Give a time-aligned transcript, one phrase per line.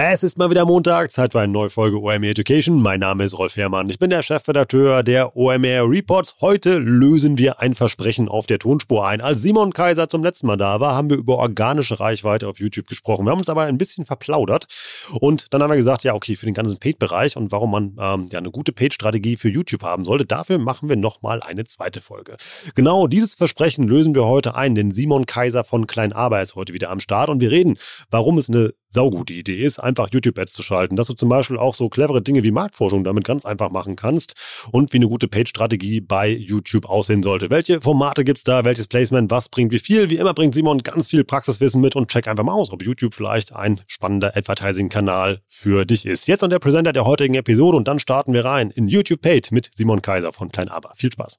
[0.00, 2.80] Es ist mal wieder Montag, Zeit für eine neue Folge OMR Education.
[2.80, 3.90] Mein Name ist Rolf Herrmann.
[3.90, 6.36] Ich bin der Chefredakteur der OMR Reports.
[6.40, 9.20] Heute lösen wir ein Versprechen auf der Tonspur ein.
[9.20, 12.86] Als Simon Kaiser zum letzten Mal da war, haben wir über organische Reichweite auf YouTube
[12.86, 13.26] gesprochen.
[13.26, 14.66] Wir haben uns aber ein bisschen verplaudert
[15.18, 18.28] und dann haben wir gesagt, ja okay, für den ganzen Paid-Bereich und warum man ähm,
[18.30, 22.36] ja eine gute Paid-Strategie für YouTube haben sollte, dafür machen wir nochmal eine zweite Folge.
[22.76, 26.72] Genau dieses Versprechen lösen wir heute ein, denn Simon Kaiser von Klein Aber ist heute
[26.72, 27.78] wieder am Start und wir reden,
[28.12, 31.74] warum es eine saugute Idee ist, einfach YouTube-Ads zu schalten, dass du zum Beispiel auch
[31.74, 34.34] so clevere Dinge wie Marktforschung damit ganz einfach machen kannst
[34.72, 37.50] und wie eine gute Page-Strategie bei YouTube aussehen sollte.
[37.50, 40.10] Welche Formate gibt es da, welches Placement, was bringt wie viel?
[40.10, 43.14] Wie immer bringt Simon ganz viel Praxiswissen mit und check einfach mal aus, ob YouTube
[43.14, 46.26] vielleicht ein spannender Advertising-Kanal für dich ist.
[46.26, 49.52] Jetzt an der Präsenter der heutigen Episode und dann starten wir rein in YouTube Paid
[49.52, 50.92] mit Simon Kaiser von Klein Aber.
[50.94, 51.38] Viel Spaß!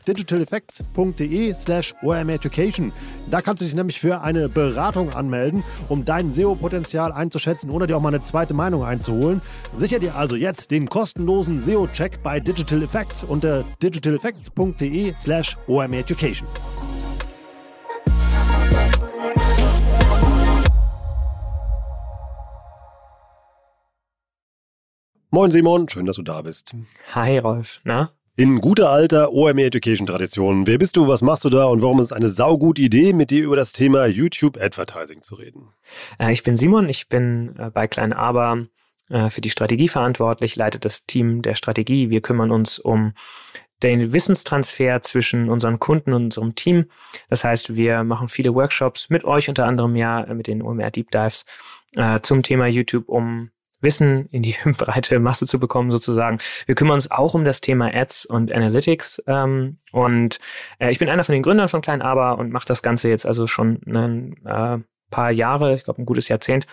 [0.07, 2.91] digitaleffects.de slash omeducation.
[3.29, 7.97] Da kannst du dich nämlich für eine Beratung anmelden, um dein SEO-Potenzial einzuschätzen oder dir
[7.97, 9.41] auch mal eine zweite Meinung einzuholen.
[9.75, 16.47] Sicher dir also jetzt den kostenlosen SEO-Check bei Digital Effects unter digitaleffects.de slash omeducation.
[25.33, 26.75] Moin Simon, schön, dass du da bist.
[27.13, 28.11] Hi Rolf, na?
[28.37, 30.65] In guter alter OME Education Tradition.
[30.65, 33.29] Wer bist du, was machst du da und warum ist es eine saugute Idee, mit
[33.29, 35.73] dir über das Thema YouTube Advertising zu reden?
[36.17, 38.67] Äh, ich bin Simon, ich bin äh, bei Klein Aber
[39.09, 42.09] äh, für die Strategie verantwortlich, leite das Team der Strategie.
[42.09, 43.11] Wir kümmern uns um
[43.83, 46.85] den Wissenstransfer zwischen unseren Kunden und unserem Team.
[47.29, 51.11] Das heißt, wir machen viele Workshops mit euch unter anderem ja mit den OMR Deep
[51.11, 51.45] Dives
[52.21, 53.49] zum Thema YouTube, um
[53.81, 56.39] Wissen in die breite Masse zu bekommen sozusagen.
[56.65, 60.39] Wir kümmern uns auch um das Thema Ads und Analytics ähm, und
[60.79, 63.25] äh, ich bin einer von den Gründern von Klein Aber und mache das Ganze jetzt
[63.25, 66.67] also schon ein äh, paar Jahre, ich glaube ein gutes Jahrzehnt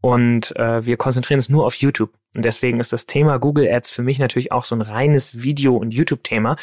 [0.00, 3.90] und äh, wir konzentrieren uns nur auf YouTube und deswegen ist das Thema Google Ads
[3.90, 6.56] für mich natürlich auch so ein reines Video- und YouTube-Thema.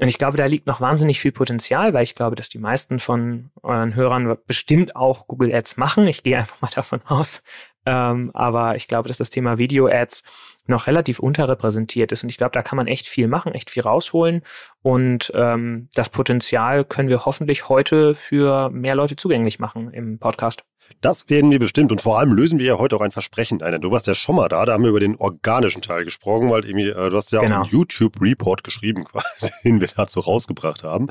[0.00, 3.00] Und ich glaube, da liegt noch wahnsinnig viel Potenzial, weil ich glaube, dass die meisten
[3.00, 6.06] von euren Hörern bestimmt auch Google Ads machen.
[6.06, 7.42] Ich gehe einfach mal davon aus.
[7.88, 10.22] Ähm, aber ich glaube, dass das Thema Video-Ads
[10.66, 12.22] noch relativ unterrepräsentiert ist.
[12.22, 14.42] Und ich glaube, da kann man echt viel machen, echt viel rausholen.
[14.82, 20.64] Und ähm, das Potenzial können wir hoffentlich heute für mehr Leute zugänglich machen im Podcast.
[21.00, 23.80] Das werden wir bestimmt und vor allem lösen wir ja heute auch ein Versprechen ein.
[23.80, 26.64] Du warst ja schon mal da, da haben wir über den organischen Teil gesprochen, weil
[26.66, 27.56] irgendwie, äh, du hast ja genau.
[27.56, 29.04] auch einen YouTube-Report geschrieben,
[29.64, 31.08] den wir dazu rausgebracht haben.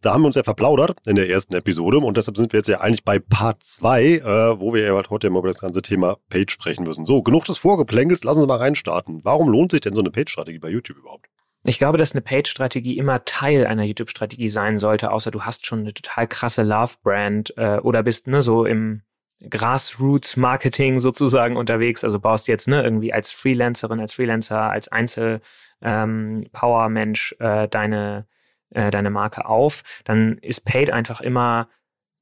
[0.00, 2.68] Da haben wir uns ja verplaudert in der ersten Episode und deshalb sind wir jetzt
[2.68, 5.82] ja eigentlich bei Part 2, äh, wo wir ja halt heute mal über das ganze
[5.82, 7.04] Thema Page sprechen müssen.
[7.04, 9.20] So, genug des Vorgeplänkels, lassen Sie mal reinstarten.
[9.24, 11.26] Warum lohnt sich denn so eine Page-Strategie bei YouTube überhaupt?
[11.64, 15.80] Ich glaube, dass eine Page-Strategie immer Teil einer YouTube-Strategie sein sollte, außer du hast schon
[15.80, 19.02] eine total krasse Love-Brand äh, oder bist ne, so im
[19.48, 22.04] Grassroots-Marketing sozusagen unterwegs.
[22.04, 28.26] Also baust jetzt ne, irgendwie als Freelancerin, als Freelancer, als Einzel-Power-Mensch ähm, äh, deine
[28.74, 31.68] äh, deine Marke auf, dann ist Paid einfach immer,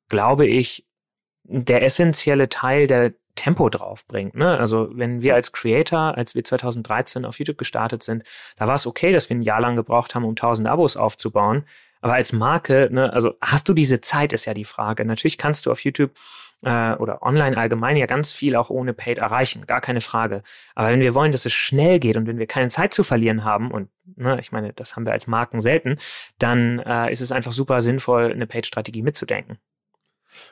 [0.08, 0.86] glaube ich,
[1.44, 4.34] der essentielle Teil, der Tempo draufbringt.
[4.34, 4.58] Ne?
[4.58, 8.24] Also wenn wir als Creator, als wir 2013 auf YouTube gestartet sind,
[8.56, 11.64] da war es okay, dass wir ein Jahr lang gebraucht haben, um 1000 Abos aufzubauen.
[12.02, 15.04] Aber als Marke, ne, also hast du diese Zeit, ist ja die Frage.
[15.04, 16.12] Natürlich kannst du auf YouTube
[16.62, 20.42] äh, oder online allgemein ja ganz viel auch ohne Paid erreichen, gar keine Frage.
[20.74, 23.44] Aber wenn wir wollen, dass es schnell geht und wenn wir keine Zeit zu verlieren
[23.44, 25.96] haben, und ne, ich meine, das haben wir als Marken selten,
[26.38, 29.58] dann äh, ist es einfach super sinnvoll, eine Paid-Strategie mitzudenken.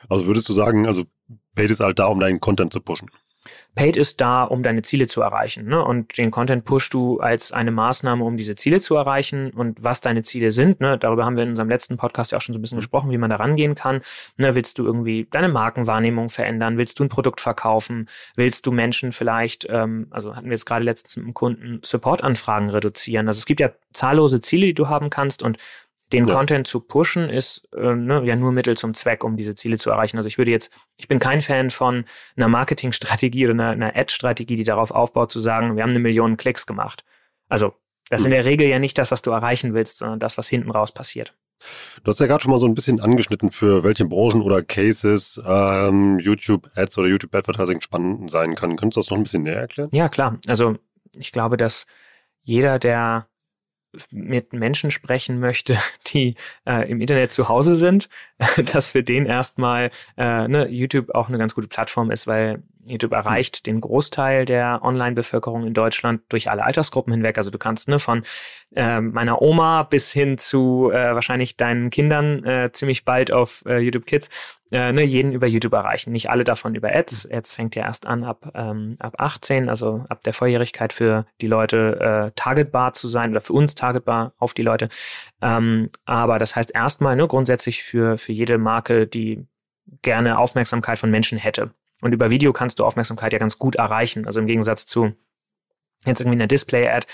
[0.09, 1.05] Also würdest du sagen, also
[1.55, 3.09] Paid ist halt da, um deinen Content zu pushen?
[3.75, 5.65] Paid ist da, um deine Ziele zu erreichen.
[5.65, 5.83] Ne?
[5.83, 9.51] Und den Content pushst du als eine Maßnahme, um diese Ziele zu erreichen.
[9.51, 10.97] Und was deine Ziele sind, ne?
[10.97, 12.81] darüber haben wir in unserem letzten Podcast ja auch schon so ein bisschen mhm.
[12.81, 14.01] gesprochen, wie man da rangehen kann.
[14.37, 14.55] Ne?
[14.55, 16.77] Willst du irgendwie deine Markenwahrnehmung verändern?
[16.77, 18.09] Willst du ein Produkt verkaufen?
[18.35, 22.69] Willst du Menschen vielleicht, ähm, also hatten wir jetzt gerade letztens mit einem Kunden, Supportanfragen
[22.69, 23.27] reduzieren?
[23.27, 25.57] Also es gibt ja zahllose Ziele, die du haben kannst und
[26.11, 26.33] den ja.
[26.33, 29.89] Content zu pushen ist äh, ne, ja nur Mittel zum Zweck, um diese Ziele zu
[29.91, 30.17] erreichen.
[30.17, 34.55] Also ich würde jetzt, ich bin kein Fan von einer Marketingstrategie oder einer, einer Ad-Strategie,
[34.55, 37.03] die darauf aufbaut, zu sagen, wir haben eine Million Klicks gemacht.
[37.47, 37.73] Also
[38.09, 38.43] das ist in hm.
[38.43, 41.35] der Regel ja nicht das, was du erreichen willst, sondern das, was hinten raus passiert.
[42.03, 45.41] Du hast ja gerade schon mal so ein bisschen angeschnitten, für welche Branchen oder Cases
[45.45, 48.77] ähm, YouTube-Ads oder YouTube-Advertising spannend sein kann.
[48.77, 49.89] Könntest du das noch ein bisschen näher erklären?
[49.91, 50.39] Ja, klar.
[50.47, 50.77] Also
[51.15, 51.85] ich glaube, dass
[52.41, 53.27] jeder, der
[54.11, 55.77] mit Menschen sprechen möchte,
[56.13, 58.09] die äh, im Internet zu Hause sind,
[58.73, 63.13] dass für den erstmal äh, ne, YouTube auch eine ganz gute Plattform ist, weil YouTube
[63.13, 67.37] erreicht den Großteil der Online-Bevölkerung in Deutschland durch alle Altersgruppen hinweg.
[67.37, 68.23] Also du kannst ne, von
[68.75, 73.79] äh, meiner Oma bis hin zu äh, wahrscheinlich deinen Kindern äh, ziemlich bald auf äh,
[73.79, 74.29] YouTube Kids
[74.71, 76.11] äh, ne, jeden über YouTube erreichen.
[76.11, 77.29] Nicht alle davon über Ads.
[77.29, 81.47] Ads fängt ja erst an ab, ähm, ab 18, also ab der Volljährigkeit für die
[81.47, 84.89] Leute äh, targetbar zu sein oder für uns targetbar auf die Leute.
[85.41, 89.45] Ähm, aber das heißt erstmal ne, grundsätzlich für, für jede Marke, die
[90.01, 91.71] gerne Aufmerksamkeit von Menschen hätte.
[92.01, 94.25] Und über Video kannst du Aufmerksamkeit ja ganz gut erreichen.
[94.25, 95.13] Also im Gegensatz zu
[96.05, 97.05] jetzt irgendwie einer Display-Ad,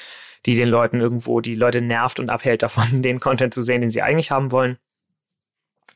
[0.45, 3.89] die den Leuten irgendwo, die Leute nervt und abhält davon, den Content zu sehen, den
[3.89, 4.77] sie eigentlich haben wollen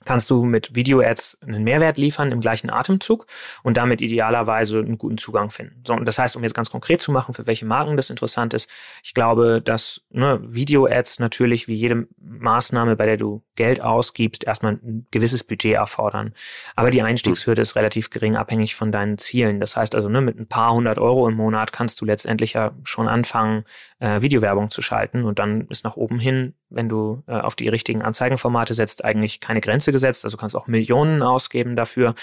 [0.09, 3.27] kannst du mit Video-Ads einen Mehrwert liefern im gleichen Atemzug
[3.61, 5.83] und damit idealerweise einen guten Zugang finden.
[5.85, 8.55] So, und das heißt, um jetzt ganz konkret zu machen, für welche Marken das interessant
[8.55, 8.67] ist,
[9.03, 14.79] ich glaube, dass ne, Video-Ads natürlich wie jede Maßnahme, bei der du Geld ausgibst, erstmal
[14.83, 16.33] ein gewisses Budget erfordern.
[16.75, 19.59] Aber die Einstiegshürde ist relativ gering, abhängig von deinen Zielen.
[19.59, 22.71] Das heißt also, ne, mit ein paar hundert Euro im Monat kannst du letztendlich ja
[22.83, 23.63] schon anfangen,
[23.99, 27.67] äh, Videowerbung zu schalten und dann ist nach oben hin, wenn du äh, auf die
[27.67, 30.23] richtigen Anzeigenformate setzt, eigentlich keine Grenze gesetzt.
[30.25, 32.15] Also kannst auch Millionen ausgeben dafür.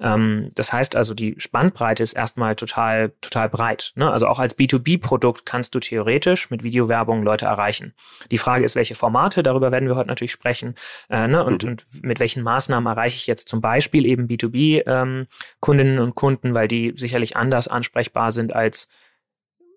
[0.00, 3.92] Ähm, das heißt also, die Spannbreite ist erstmal total, total breit.
[3.94, 4.10] Ne?
[4.10, 7.94] Also auch als B2B-Produkt kannst du theoretisch mit Videowerbung Leute erreichen.
[8.30, 10.74] Die Frage ist, welche Formate, darüber werden wir heute natürlich sprechen.
[11.08, 11.44] Äh, ne?
[11.44, 11.70] und, mhm.
[11.70, 16.68] und mit welchen Maßnahmen erreiche ich jetzt zum Beispiel eben B2B-Kundinnen ähm, und Kunden, weil
[16.68, 18.88] die sicherlich anders ansprechbar sind als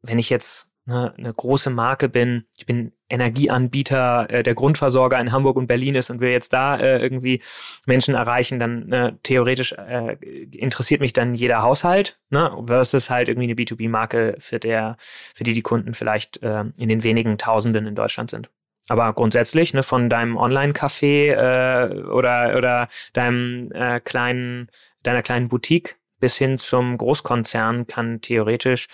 [0.04, 5.32] wenn ich jetzt ne, eine große Marke bin, ich bin Energieanbieter, äh, der Grundversorger in
[5.32, 7.42] Hamburg und Berlin ist und will jetzt da äh, irgendwie
[7.86, 10.14] Menschen erreichen, dann äh, theoretisch äh,
[10.52, 14.98] interessiert mich dann jeder Haushalt, ne, versus halt irgendwie eine B2B-Marke, für der,
[15.36, 18.50] für die die Kunden vielleicht äh, in den wenigen Tausenden in Deutschland sind.
[18.90, 24.70] Aber grundsätzlich, ne, von deinem Online-Café äh, oder, oder deinem äh, kleinen,
[25.04, 28.88] deiner kleinen Boutique bis hin zum Großkonzern kann theoretisch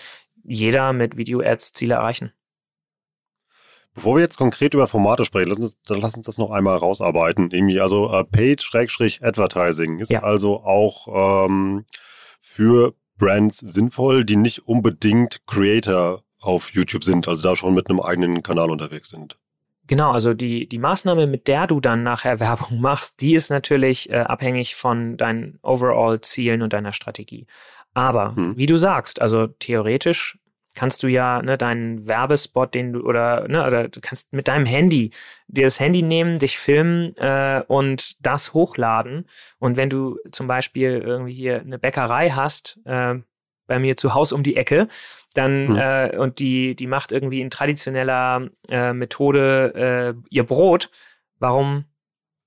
[0.44, 2.32] jeder mit Video-Ads Ziele erreichen.
[3.94, 7.50] Bevor wir jetzt konkret über Formate sprechen, lass uns, lass uns das noch einmal rausarbeiten.
[7.52, 10.24] Irgendwie, also äh, Paid-Advertising ist ja.
[10.24, 11.84] also auch ähm,
[12.40, 18.00] für Brands sinnvoll, die nicht unbedingt Creator auf YouTube sind, also da schon mit einem
[18.00, 19.38] eigenen Kanal unterwegs sind.
[19.86, 24.10] Genau, also die, die Maßnahme, mit der du dann nachher Werbung machst, die ist natürlich
[24.10, 27.46] äh, abhängig von deinen Overall-Zielen und deiner Strategie.
[27.92, 28.56] Aber hm.
[28.56, 30.38] wie du sagst, also theoretisch
[30.74, 34.66] kannst du ja ne, deinen Werbespot, den du oder ne, oder du kannst mit deinem
[34.66, 35.12] Handy
[35.46, 39.28] dir das Handy nehmen, dich filmen äh, und das hochladen.
[39.58, 43.16] Und wenn du zum Beispiel irgendwie hier eine Bäckerei hast, äh,
[43.66, 44.88] bei mir zu Hause um die Ecke,
[45.34, 45.76] dann hm.
[45.76, 50.90] äh, und die die macht irgendwie in traditioneller äh, Methode äh, ihr Brot,
[51.38, 51.84] warum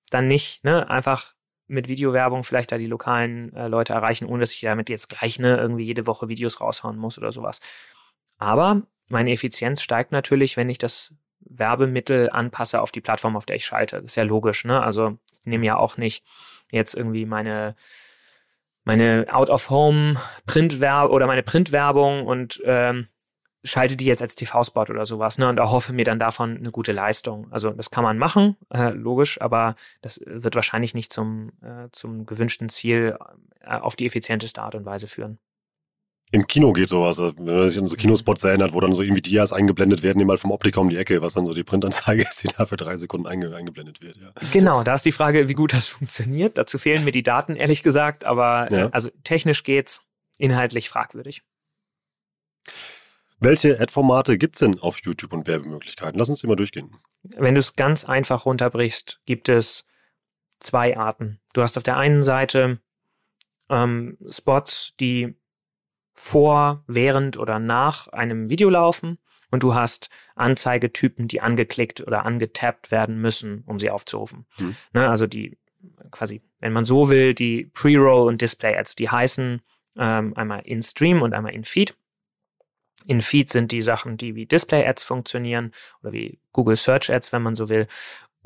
[0.09, 1.33] dann nicht ne einfach
[1.67, 5.37] mit Videowerbung vielleicht da die lokalen äh, Leute erreichen, ohne dass ich damit jetzt gleich
[5.39, 7.59] ne, irgendwie jede Woche Videos raushauen muss oder sowas.
[8.37, 13.55] Aber meine Effizienz steigt natürlich, wenn ich das Werbemittel anpasse auf die Plattform, auf der
[13.55, 13.97] ich schalte.
[13.97, 14.81] Das ist ja logisch, ne?
[14.81, 16.23] Also ich nehme ja auch nicht
[16.71, 17.75] jetzt irgendwie meine
[18.83, 23.07] meine Out-of-Home-Printwerbung oder meine Printwerbung und ähm,
[23.63, 26.93] schalte die jetzt als TV-Spot oder sowas, ne, und erhoffe mir dann davon eine gute
[26.93, 27.51] Leistung.
[27.51, 32.25] Also das kann man machen, äh, logisch, aber das wird wahrscheinlich nicht zum, äh, zum
[32.25, 33.17] gewünschten Ziel
[33.59, 35.37] äh, auf die effizienteste Art und Weise führen.
[36.31, 39.21] Im Kino geht sowas, wenn man sich an so Kinospots erinnert, wo dann so irgendwie
[39.21, 42.43] Dias eingeblendet werden, immer vom Optiker um die Ecke, was dann so die Printanzeige ist,
[42.43, 44.17] die da für drei Sekunden einge eingeblendet wird.
[44.17, 44.31] Ja.
[44.51, 46.57] Genau, da ist die Frage, wie gut das funktioniert.
[46.57, 48.87] Dazu fehlen mir die Daten, ehrlich gesagt, aber ja.
[48.87, 50.01] äh, also technisch geht's,
[50.37, 51.43] inhaltlich fragwürdig.
[53.39, 56.19] Welche Ad-Formate gibt es denn auf YouTube und Werbemöglichkeiten?
[56.19, 56.95] Lass uns die mal durchgehen.
[57.23, 59.85] Wenn du es ganz einfach runterbrichst, gibt es
[60.59, 61.39] zwei Arten.
[61.53, 62.81] Du hast auf der einen Seite
[63.69, 65.35] ähm, Spots, die
[66.17, 69.19] vor, während oder nach einem Video laufen
[69.51, 74.45] und du hast Anzeigetypen, die angeklickt oder angetappt werden müssen, um sie aufzurufen.
[74.57, 74.75] Hm.
[74.93, 75.57] Ne, also die
[76.11, 79.61] quasi, wenn man so will, die Pre-Roll und Display-Ads, die heißen
[79.99, 81.95] ähm, einmal in Stream und einmal in Feed.
[83.05, 85.71] In Feed sind die Sachen, die wie Display-Ads funktionieren
[86.01, 87.87] oder wie Google Search Ads, wenn man so will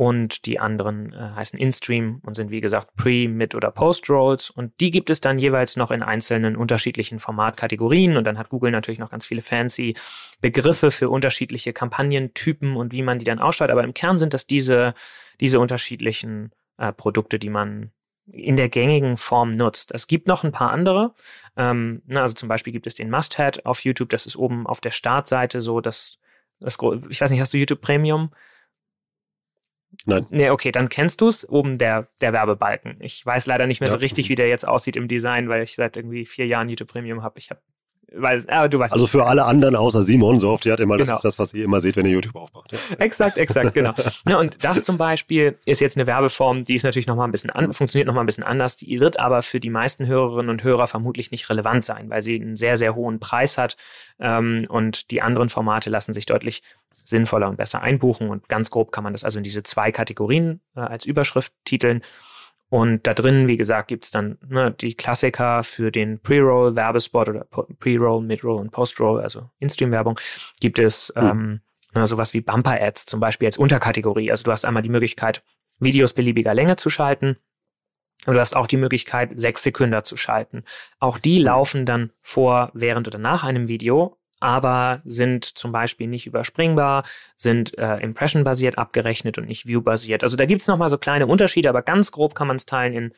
[0.01, 4.73] und die anderen äh, heißen In-Stream und sind wie gesagt Pre-, Mid- oder Post-Rolls und
[4.79, 8.97] die gibt es dann jeweils noch in einzelnen unterschiedlichen Formatkategorien und dann hat Google natürlich
[8.97, 9.93] noch ganz viele fancy
[10.41, 14.47] Begriffe für unterschiedliche Kampagnentypen und wie man die dann ausschaut, aber im Kern sind das
[14.47, 14.95] diese,
[15.39, 17.91] diese unterschiedlichen äh, Produkte, die man
[18.25, 19.91] in der gängigen Form nutzt.
[19.93, 21.13] Es gibt noch ein paar andere.
[21.55, 24.09] Ähm, na, also zum Beispiel gibt es den Must-Had auf YouTube.
[24.09, 26.17] Das ist oben auf der Startseite so, dass
[26.59, 26.79] das,
[27.09, 28.31] ich weiß nicht, hast du YouTube Premium?
[30.05, 30.25] Nein.
[30.29, 31.47] Nee, okay, dann kennst du es.
[31.47, 32.97] Oben der, der Werbebalken.
[32.99, 33.93] Ich weiß leider nicht mehr ja.
[33.93, 36.89] so richtig, wie der jetzt aussieht im Design, weil ich seit irgendwie vier Jahren YouTube
[36.89, 37.37] Premium habe.
[37.37, 37.61] Ich habe
[38.11, 38.49] du weißt
[38.93, 41.07] also für alle anderen außer Simon, so oft hat immer, genau.
[41.07, 42.71] das ist das, was ihr immer seht, wenn ihr YouTube aufmacht.
[42.71, 42.77] Ja.
[42.97, 43.93] Exakt, exakt, genau.
[44.27, 47.51] ja, und das zum Beispiel ist jetzt eine Werbeform, die ist natürlich nochmal ein bisschen
[47.51, 50.87] an, funktioniert nochmal ein bisschen anders, die wird aber für die meisten Hörerinnen und Hörer
[50.87, 53.77] vermutlich nicht relevant sein, weil sie einen sehr, sehr hohen Preis hat
[54.19, 56.63] ähm, und die anderen Formate lassen sich deutlich
[57.11, 58.29] sinnvoller und besser einbuchen.
[58.29, 62.01] Und ganz grob kann man das also in diese zwei Kategorien äh, als Überschrift titeln.
[62.69, 67.45] Und da drin, wie gesagt, gibt's dann ne, die Klassiker für den Pre-Roll, Werbespot oder
[67.79, 70.19] Pre-Roll, Mid-Roll und Post-Roll, also In-Stream-Werbung,
[70.61, 71.21] gibt es mhm.
[71.21, 71.61] ähm,
[71.93, 74.31] ne, sowas wie Bumper-Ads zum Beispiel als Unterkategorie.
[74.31, 75.43] Also du hast einmal die Möglichkeit,
[75.79, 77.35] Videos beliebiger Länge zu schalten.
[78.25, 80.63] Und du hast auch die Möglichkeit, sechs Sekunden zu schalten.
[80.99, 81.43] Auch die hm.
[81.43, 87.03] laufen dann vor, während oder nach einem Video aber sind zum Beispiel nicht überspringbar,
[87.37, 90.23] sind äh, Impression-basiert abgerechnet und nicht View-basiert.
[90.23, 92.93] Also da gibt's noch mal so kleine Unterschiede, aber ganz grob kann man es teilen
[92.93, 93.13] in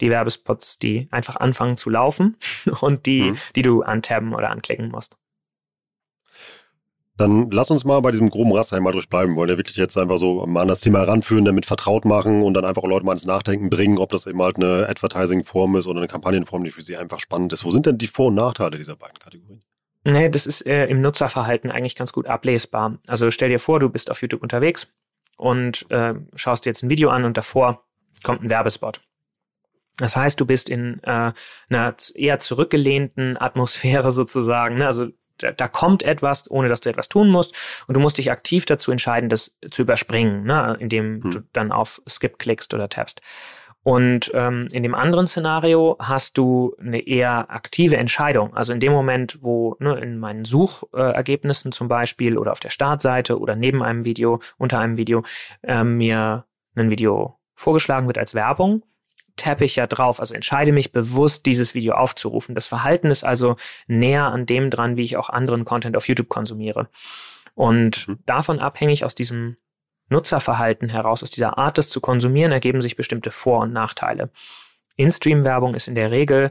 [0.00, 2.36] die Werbespots, die einfach anfangen zu laufen
[2.80, 3.38] und die, mhm.
[3.56, 5.16] die du antabben oder anklicken musst.
[7.16, 9.34] Dann lass uns mal bei diesem groben Raster einmal durchbleiben.
[9.34, 12.42] Wir wollen ja wirklich jetzt einfach so mal an das Thema heranführen, damit vertraut machen
[12.42, 15.88] und dann einfach Leute mal ins Nachdenken bringen, ob das eben halt eine Advertising-Form ist
[15.88, 17.64] oder eine Kampagnenform, die für sie einfach spannend ist.
[17.64, 19.64] Wo sind denn die Vor- und Nachteile dieser beiden Kategorien?
[20.12, 22.98] Nee, das ist äh, im Nutzerverhalten eigentlich ganz gut ablesbar.
[23.06, 24.90] Also stell dir vor, du bist auf YouTube unterwegs
[25.36, 27.84] und äh, schaust dir jetzt ein Video an und davor
[28.22, 29.02] kommt ein Werbespot.
[29.98, 31.32] Das heißt, du bist in äh,
[31.68, 34.78] einer eher zurückgelehnten Atmosphäre sozusagen.
[34.78, 34.86] Ne?
[34.86, 37.84] Also da, da kommt etwas, ohne dass du etwas tun musst.
[37.86, 40.76] Und du musst dich aktiv dazu entscheiden, das zu überspringen, ne?
[40.80, 41.30] indem hm.
[41.30, 43.20] du dann auf Skip klickst oder tappst.
[43.88, 48.54] Und ähm, in dem anderen Szenario hast du eine eher aktive Entscheidung.
[48.54, 53.38] Also in dem Moment, wo ne, in meinen Suchergebnissen zum Beispiel oder auf der Startseite
[53.38, 55.22] oder neben einem Video, unter einem Video,
[55.62, 58.82] äh, mir ein Video vorgeschlagen wird als Werbung,
[59.36, 62.54] tappe ich ja drauf, also entscheide mich bewusst, dieses Video aufzurufen.
[62.54, 66.28] Das Verhalten ist also näher an dem dran, wie ich auch anderen Content auf YouTube
[66.28, 66.90] konsumiere.
[67.54, 68.18] Und mhm.
[68.26, 69.56] davon abhängig aus diesem
[70.08, 74.30] Nutzerverhalten heraus, aus dieser Art, das zu konsumieren, ergeben sich bestimmte Vor- und Nachteile.
[74.96, 76.50] In-Stream-Werbung ist in der Regel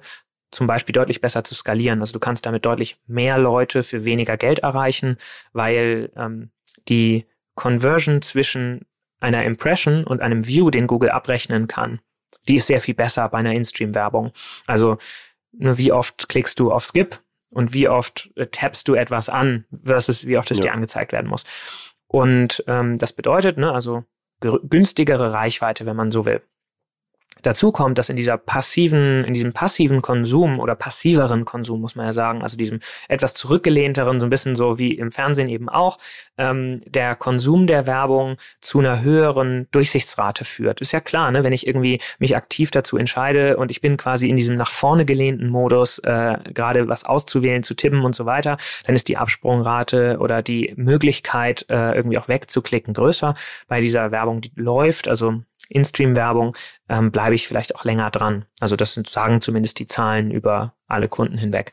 [0.52, 2.00] zum Beispiel deutlich besser zu skalieren.
[2.00, 5.18] Also du kannst damit deutlich mehr Leute für weniger Geld erreichen,
[5.52, 6.52] weil ähm,
[6.88, 8.86] die Conversion zwischen
[9.20, 12.00] einer Impression und einem View, den Google abrechnen kann,
[12.48, 14.32] die ist sehr viel besser bei einer In-Stream-Werbung.
[14.66, 14.98] Also
[15.52, 19.66] nur wie oft klickst du auf Skip und wie oft äh, tappst du etwas an
[19.84, 20.66] versus wie oft es ja.
[20.66, 21.44] dir angezeigt werden muss.
[22.08, 24.04] Und ähm, das bedeutet, ne, also
[24.40, 26.42] günstigere Reichweite, wenn man so will.
[27.41, 32.06] Dazu kommt, dass in dieser passiven, in diesem passiven Konsum oder passiveren Konsum, muss man
[32.06, 35.98] ja sagen, also diesem etwas zurückgelehnteren, so ein bisschen so wie im Fernsehen eben auch,
[36.38, 40.82] ähm, der Konsum der Werbung zu einer höheren Durchsichtsrate führt.
[40.82, 41.44] Ist ja klar, ne?
[41.44, 45.06] wenn ich irgendwie mich aktiv dazu entscheide und ich bin quasi in diesem nach vorne
[45.06, 50.17] gelehnten Modus, äh, gerade was auszuwählen, zu tippen und so weiter, dann ist die Absprungrate
[50.20, 53.36] oder die Möglichkeit, äh, irgendwie auch wegzuklicken, größer
[53.67, 55.08] bei dieser Werbung, die läuft.
[55.08, 56.56] Also in-Stream-Werbung,
[56.90, 58.46] ähm, bleibe ich vielleicht auch länger dran.
[58.60, 61.72] Also das sind, sagen zumindest die Zahlen über alle Kunden hinweg.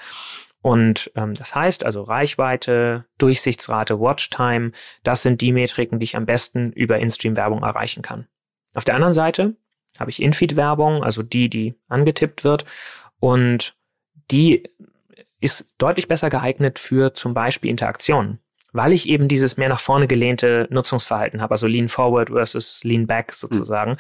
[0.63, 4.73] Und ähm, das heißt also Reichweite, Durchsichtsrate, Watchtime,
[5.03, 8.27] das sind die Metriken, die ich am besten über In-Stream-Werbung erreichen kann.
[8.75, 9.57] Auf der anderen Seite
[9.99, 12.65] habe ich In-Feed-Werbung, also die, die angetippt wird.
[13.21, 13.77] Und
[14.31, 14.65] die
[15.41, 18.41] ist deutlich besser geeignet für zum Beispiel Interaktionen
[18.75, 23.07] weil ich eben dieses mehr nach vorne gelehnte Nutzungsverhalten habe, also Lean Forward versus Lean
[23.07, 23.93] Back sozusagen.
[23.93, 23.97] Mhm.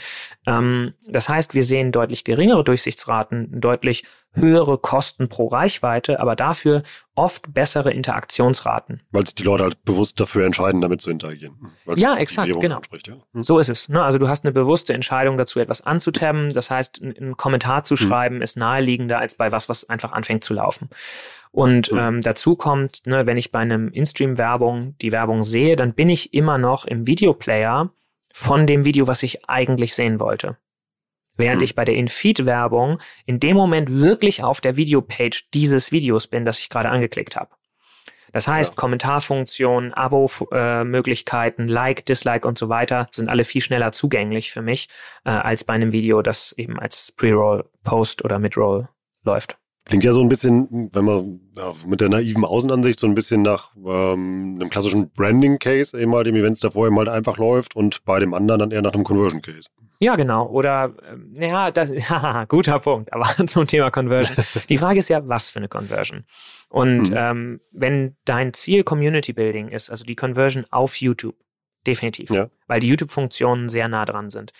[0.46, 4.02] Ähm, das heißt, wir sehen deutlich geringere Durchsichtsraten, deutlich
[4.34, 6.82] höhere Kosten pro Reichweite, aber dafür
[7.14, 9.00] oft bessere Interaktionsraten.
[9.12, 11.54] Weil sich die Leute halt bewusst dafür entscheiden, damit zu interagieren.
[11.96, 12.80] Ja, exakt, genau.
[13.06, 13.14] Ja.
[13.32, 13.42] Hm.
[13.42, 13.88] So ist es.
[13.88, 14.02] Ne?
[14.02, 16.52] Also du hast eine bewusste Entscheidung dazu, etwas anzutabben.
[16.52, 18.08] Das heißt, einen Kommentar zu hm.
[18.08, 20.90] schreiben ist naheliegender als bei was, was einfach anfängt zu laufen.
[21.52, 21.98] Und hm.
[21.98, 26.34] ähm, dazu kommt, ne, wenn ich bei einem In-Stream-Werbung die Werbung sehe, dann bin ich
[26.34, 27.90] immer noch im Videoplayer
[28.32, 30.56] von dem Video, was ich eigentlich sehen wollte.
[31.36, 36.44] Während ich bei der In-Feed-Werbung in dem Moment wirklich auf der Videopage dieses Videos bin,
[36.44, 37.50] das ich gerade angeklickt habe.
[38.32, 38.76] Das heißt, ja.
[38.76, 44.88] Kommentarfunktionen, Abo-Möglichkeiten, Like, Dislike und so weiter sind alle viel schneller zugänglich für mich
[45.24, 48.88] äh, als bei einem Video, das eben als Pre-Roll, Post oder Mid-Roll
[49.22, 49.56] läuft.
[49.86, 53.42] Klingt ja so ein bisschen, wenn man ja, mit der naiven Außenansicht so ein bisschen
[53.42, 58.02] nach ähm, einem klassischen Branding-Case eben halt dem Events davor eben halt einfach läuft und
[58.04, 59.68] bei dem anderen dann eher nach einem Conversion-Case.
[60.00, 60.46] Ja, genau.
[60.48, 63.12] Oder, ähm, ja, das, haha, guter Punkt.
[63.12, 64.44] Aber zum Thema Conversion.
[64.68, 66.24] Die Frage ist ja, was für eine Conversion?
[66.68, 67.16] Und mhm.
[67.16, 71.36] ähm, wenn dein Ziel Community Building ist, also die Conversion auf YouTube,
[71.86, 72.48] definitiv, ja.
[72.66, 74.52] weil die YouTube-Funktionen sehr nah dran sind.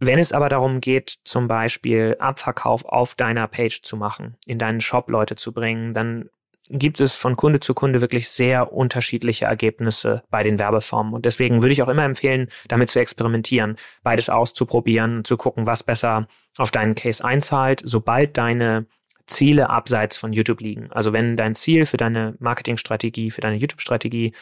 [0.00, 4.80] Wenn es aber darum geht, zum Beispiel Abverkauf auf deiner Page zu machen, in deinen
[4.80, 6.30] Shop Leute zu bringen, dann
[6.70, 11.14] gibt es von Kunde zu Kunde wirklich sehr unterschiedliche Ergebnisse bei den Werbeformen.
[11.14, 15.82] Und deswegen würde ich auch immer empfehlen, damit zu experimentieren, beides auszuprobieren, zu gucken, was
[15.82, 16.28] besser
[16.58, 18.86] auf deinen Case einzahlt, sobald deine
[19.26, 20.90] Ziele abseits von YouTube liegen.
[20.90, 24.32] Also wenn dein Ziel für deine Marketingstrategie, für deine YouTube-Strategie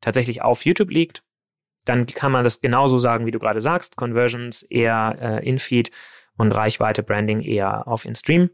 [0.00, 1.22] tatsächlich auf YouTube liegt,
[1.84, 3.96] dann kann man das genauso sagen, wie du gerade sagst.
[3.96, 5.90] Conversions eher äh, in-Feed
[6.36, 8.50] und Reichweite Branding eher auf In-Stream.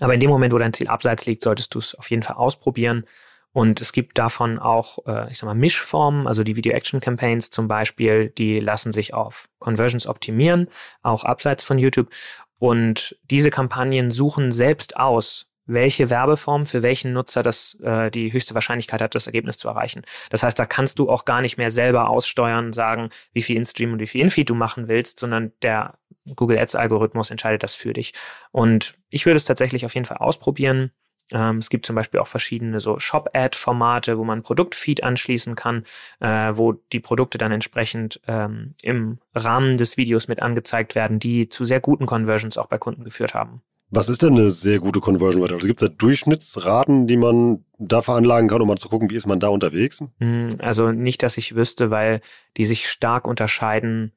[0.00, 2.36] Aber in dem Moment, wo dein Ziel abseits liegt, solltest du es auf jeden Fall
[2.36, 3.04] ausprobieren.
[3.52, 8.28] Und es gibt davon auch, äh, ich sag mal, Mischformen, also die Video-Action-Campaigns zum Beispiel,
[8.28, 10.68] die lassen sich auf Conversions optimieren,
[11.02, 12.10] auch abseits von YouTube.
[12.58, 18.54] Und diese Kampagnen suchen selbst aus, welche Werbeform für welchen Nutzer das äh, die höchste
[18.54, 20.02] Wahrscheinlichkeit hat, das Ergebnis zu erreichen.
[20.30, 23.92] Das heißt, da kannst du auch gar nicht mehr selber aussteuern, sagen, wie viel In-Stream
[23.92, 25.98] und wie viel In-Feed du machen willst, sondern der
[26.34, 28.12] Google Ads Algorithmus entscheidet das für dich.
[28.50, 30.90] Und ich würde es tatsächlich auf jeden Fall ausprobieren.
[31.32, 35.84] Ähm, es gibt zum Beispiel auch verschiedene so Shop-Ad-Formate, wo man Produktfeed anschließen kann,
[36.20, 41.48] äh, wo die Produkte dann entsprechend ähm, im Rahmen des Videos mit angezeigt werden, die
[41.48, 43.62] zu sehr guten Conversions auch bei Kunden geführt haben.
[43.90, 45.54] Was ist denn eine sehr gute Conversion Rate?
[45.54, 49.14] Also gibt es da Durchschnittsraten, die man da veranlagen kann, um mal zu gucken, wie
[49.14, 50.02] ist man da unterwegs?
[50.20, 52.20] Hm, also nicht, dass ich wüsste, weil
[52.56, 54.12] die sich stark unterscheiden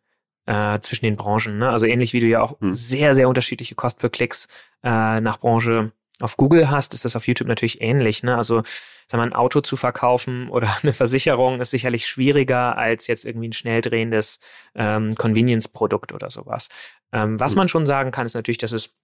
[0.46, 1.58] äh, zwischen den Branchen.
[1.58, 1.70] Ne?
[1.70, 2.74] Also ähnlich wie du ja auch hm.
[2.74, 4.48] sehr, sehr unterschiedliche Kost per Klicks
[4.84, 8.24] äh, nach Branche auf Google hast, ist das auf YouTube natürlich ähnlich.
[8.24, 8.36] Ne?
[8.36, 8.64] Also
[9.08, 13.50] sag mal, ein Auto zu verkaufen oder eine Versicherung ist sicherlich schwieriger als jetzt irgendwie
[13.50, 14.40] ein schnell drehendes
[14.76, 16.68] ähm, Convenience-Produkt oder sowas.
[17.14, 17.58] Ähm, was hm.
[17.60, 18.96] man schon sagen kann, ist natürlich, dass es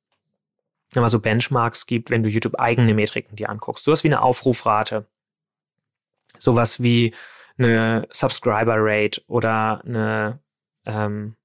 [0.94, 3.84] immer so Benchmarks gibt, wenn du YouTube eigene Metriken dir anguckst.
[3.84, 5.06] Sowas wie eine Aufrufrate,
[6.40, 7.14] sowas wie
[7.58, 10.40] eine Subscriber Rate oder eine
[10.86, 11.36] ähm,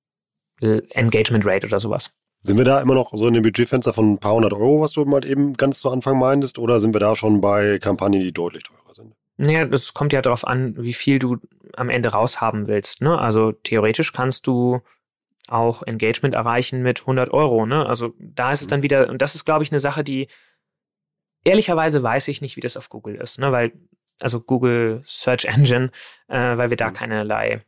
[0.61, 2.13] Engagement Rate oder sowas.
[2.43, 4.93] Sind wir da immer noch so in dem Budgetfenster von ein paar hundert Euro, was
[4.93, 8.33] du mal eben ganz zu Anfang meintest, oder sind wir da schon bei Kampagnen, die
[8.33, 9.15] deutlich teurer sind?
[9.37, 11.39] Naja, das kommt ja darauf an, wie viel du
[11.77, 13.01] am Ende raushaben willst.
[13.01, 13.19] Ne?
[13.19, 14.81] Also theoretisch kannst du
[15.49, 17.67] auch Engagement erreichen mit 100 Euro.
[17.67, 17.87] Ne?
[17.87, 18.85] Also da ist es dann mhm.
[18.85, 20.29] wieder, und das ist, glaube ich, eine Sache, die
[21.45, 23.53] ehrlicherweise weiß ich nicht, wie das auf Google ist, ne?
[23.53, 23.73] weil,
[24.21, 25.91] also Google Search Engine,
[26.29, 26.95] äh, weil wir da mhm.
[26.95, 27.63] keinerlei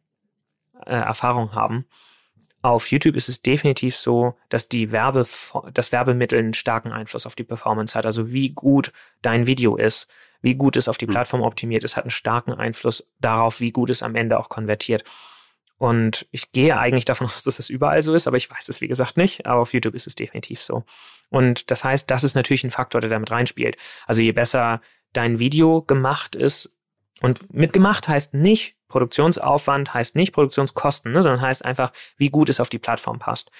[0.86, 1.86] äh, Erfahrung haben.
[2.62, 5.26] Auf YouTube ist es definitiv so, dass die Werbe,
[5.74, 8.06] das Werbemittel einen starken Einfluss auf die Performance hat.
[8.06, 10.08] Also wie gut dein Video ist,
[10.40, 11.10] wie gut es auf die mhm.
[11.10, 15.04] Plattform optimiert ist, hat einen starken Einfluss darauf, wie gut es am Ende auch konvertiert.
[15.76, 18.80] Und ich gehe eigentlich davon aus, dass es überall so ist, aber ich weiß es
[18.80, 19.46] wie gesagt nicht.
[19.46, 20.84] Aber auf YouTube ist es definitiv so.
[21.30, 23.76] Und das heißt, das ist natürlich ein Faktor, der damit reinspielt.
[24.06, 24.80] Also je besser
[25.12, 26.70] dein Video gemacht ist,
[27.20, 32.48] und mit gemacht heißt nicht Produktionsaufwand, heißt nicht Produktionskosten, ne, sondern heißt einfach, wie gut
[32.48, 33.50] es auf die Plattform passt.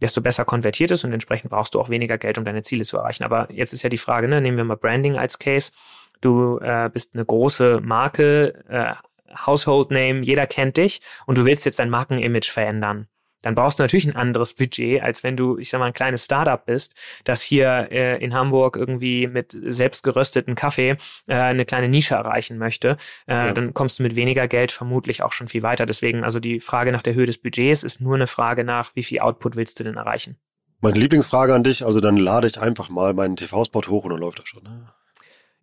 [0.00, 2.96] Desto besser konvertiert es und entsprechend brauchst du auch weniger Geld, um deine Ziele zu
[2.96, 3.24] erreichen.
[3.24, 5.72] Aber jetzt ist ja die Frage, ne, nehmen wir mal Branding als Case.
[6.20, 8.94] Du äh, bist eine große Marke, äh,
[9.34, 13.08] Household Name, jeder kennt dich und du willst jetzt dein Markenimage verändern.
[13.42, 16.24] Dann brauchst du natürlich ein anderes Budget, als wenn du, ich sag mal, ein kleines
[16.24, 21.88] Startup bist, das hier äh, in Hamburg irgendwie mit selbst gerösteten Kaffee äh, eine kleine
[21.88, 22.98] Nische erreichen möchte.
[23.26, 23.52] Äh, ja.
[23.54, 25.86] Dann kommst du mit weniger Geld vermutlich auch schon viel weiter.
[25.86, 29.02] Deswegen, also die Frage nach der Höhe des Budgets ist nur eine Frage nach, wie
[29.02, 30.36] viel Output willst du denn erreichen?
[30.82, 34.20] Meine Lieblingsfrage an dich, also dann lade ich einfach mal meinen TV-Spot hoch und dann
[34.20, 34.62] läuft das schon.
[34.62, 34.88] Ne?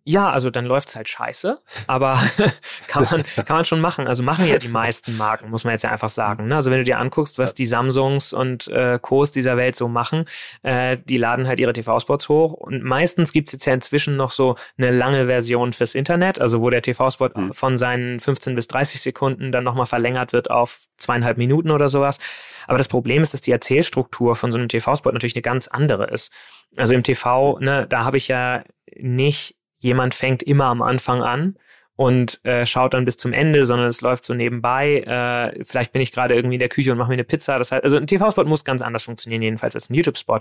[0.08, 2.18] Ja, also dann läuft's halt scheiße, aber
[2.88, 4.06] kann man kann man schon machen.
[4.06, 6.48] Also machen ja die meisten Marken, muss man jetzt ja einfach sagen.
[6.48, 6.54] Ne?
[6.54, 10.24] Also wenn du dir anguckst, was die Samsungs und äh, Co's dieser Welt so machen,
[10.62, 14.56] äh, die laden halt ihre TV-Spots hoch und meistens gibt's jetzt ja inzwischen noch so
[14.78, 17.52] eine lange Version fürs Internet, also wo der TV-Spot mhm.
[17.52, 22.18] von seinen 15 bis 30 Sekunden dann nochmal verlängert wird auf zweieinhalb Minuten oder sowas.
[22.66, 26.06] Aber das Problem ist, dass die Erzählstruktur von so einem TV-Spot natürlich eine ganz andere
[26.06, 26.32] ist.
[26.78, 28.64] Also im TV, ne, da habe ich ja
[28.96, 31.56] nicht jemand fängt immer am Anfang an
[31.98, 35.00] und äh, schaut dann bis zum Ende, sondern es läuft so nebenbei.
[35.00, 37.58] Äh, vielleicht bin ich gerade irgendwie in der Küche und mache mir eine Pizza.
[37.58, 40.40] Das heißt, also ein TV-Spot muss ganz anders funktionieren, jedenfalls als ein YouTube-Spot.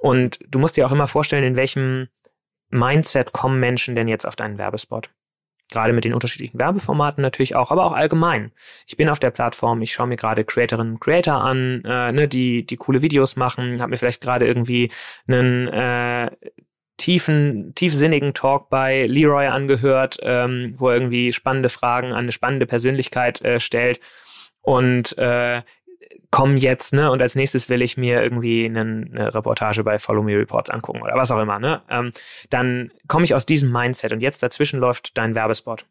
[0.00, 2.08] Und du musst dir auch immer vorstellen, in welchem
[2.70, 5.10] Mindset kommen Menschen denn jetzt auf deinen Werbespot?
[5.70, 8.50] Gerade mit den unterschiedlichen Werbeformaten natürlich auch, aber auch allgemein.
[8.88, 12.26] Ich bin auf der Plattform, ich schaue mir gerade Creatorinnen und Creator an, äh, ne,
[12.26, 14.90] die, die coole Videos machen, habe mir vielleicht gerade irgendwie
[15.28, 16.30] einen äh,
[16.96, 22.66] tiefen, tiefsinnigen Talk bei Leroy angehört, ähm, wo er irgendwie spannende Fragen an eine spannende
[22.66, 24.00] Persönlichkeit äh, stellt
[24.60, 25.62] und äh,
[26.30, 27.10] komm jetzt, ne?
[27.10, 31.02] Und als nächstes will ich mir irgendwie einen, eine Reportage bei Follow Me Reports angucken
[31.02, 31.82] oder was auch immer, ne?
[31.90, 32.10] Ähm,
[32.50, 35.86] dann komme ich aus diesem Mindset und jetzt dazwischen läuft dein Werbespot.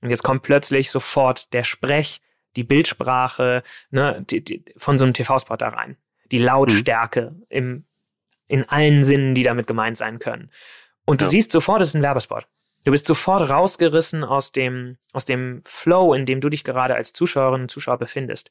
[0.00, 2.20] Und jetzt kommt plötzlich sofort der Sprech,
[2.56, 5.96] die Bildsprache, ne, die, die, von so einem TV-Spot da rein.
[6.30, 7.44] Die Lautstärke mhm.
[7.48, 7.84] im
[8.48, 10.50] in allen Sinnen, die damit gemeint sein können.
[11.06, 11.30] Und du ja.
[11.30, 12.46] siehst sofort, es ist ein Werbespot.
[12.84, 17.12] Du bist sofort rausgerissen aus dem, aus dem Flow, in dem du dich gerade als
[17.12, 18.50] Zuschauerin und Zuschauer befindest.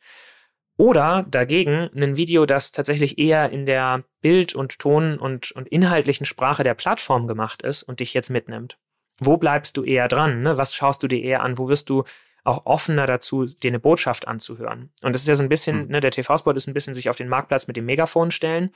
[0.75, 6.25] Oder dagegen ein Video, das tatsächlich eher in der Bild- und Ton- und, und inhaltlichen
[6.25, 8.79] Sprache der Plattform gemacht ist und dich jetzt mitnimmt.
[9.19, 10.41] Wo bleibst du eher dran?
[10.41, 10.57] Ne?
[10.57, 11.59] Was schaust du dir eher an?
[11.59, 12.03] Wo wirst du
[12.43, 14.91] auch offener dazu, dir eine Botschaft anzuhören?
[15.03, 15.91] Und das ist ja so ein bisschen, mhm.
[15.91, 18.73] ne, der TV-Spot ist ein bisschen sich auf den Marktplatz mit dem Megafon stellen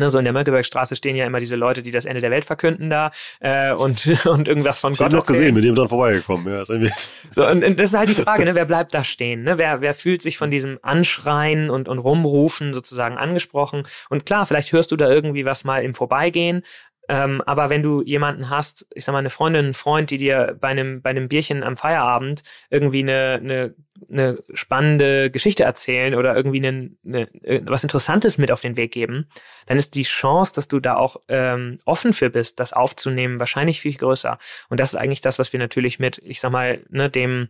[0.00, 2.46] Ne, so in der Mönckebergstraße stehen ja immer diese Leute, die das Ende der Welt
[2.46, 5.08] verkünden da äh, und, und irgendwas von ich Gott.
[5.08, 6.50] Ich noch gesehen, mit dem dran vorbeigekommen.
[6.50, 6.68] Ja, ist
[7.32, 9.42] so, und, und das ist halt die Frage, ne, wer bleibt da stehen?
[9.42, 9.58] Ne?
[9.58, 13.82] Wer, wer fühlt sich von diesem Anschreien und, und Rumrufen sozusagen angesprochen?
[14.08, 16.62] Und klar, vielleicht hörst du da irgendwie was mal im Vorbeigehen,
[17.10, 20.56] ähm, aber wenn du jemanden hast, ich sag mal, eine Freundin, einen Freund, die dir
[20.60, 23.74] bei einem, bei einem Bierchen am Feierabend irgendwie eine, eine,
[24.08, 27.28] eine spannende Geschichte erzählen oder irgendwie eine, eine,
[27.66, 29.26] was Interessantes mit auf den Weg geben,
[29.66, 33.80] dann ist die Chance, dass du da auch ähm, offen für bist, das aufzunehmen, wahrscheinlich
[33.80, 34.38] viel größer.
[34.68, 37.48] Und das ist eigentlich das, was wir natürlich mit, ich sag mal, ne, dem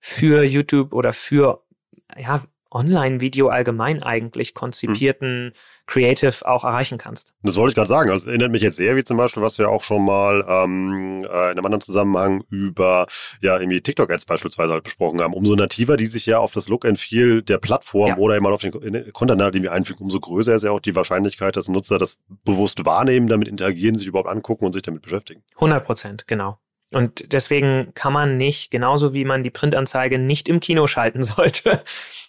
[0.00, 1.62] für YouTube oder für
[2.18, 5.52] ja, Online-Video allgemein eigentlich konzipierten hm.
[5.86, 7.32] Creative auch erreichen kannst.
[7.42, 8.10] Das wollte ich gerade sagen.
[8.10, 11.26] Also erinnert mich jetzt sehr wie zum Beispiel, was wir auch schon mal ähm, äh,
[11.26, 13.06] in einem anderen Zusammenhang über
[13.40, 15.32] ja irgendwie TikTok-Ads beispielsweise halt besprochen haben.
[15.32, 18.16] Umso nativer die sich ja auf das Look and Feel der Plattform ja.
[18.16, 21.56] oder eben auf den Content, den wir einfügen, umso größer ist ja auch die Wahrscheinlichkeit,
[21.56, 25.42] dass Nutzer das bewusst wahrnehmen, damit interagieren, sich überhaupt angucken und sich damit beschäftigen.
[25.56, 26.58] 100 Prozent, genau.
[26.92, 31.82] Und deswegen kann man nicht, genauso wie man die Printanzeige nicht im Kino schalten sollte,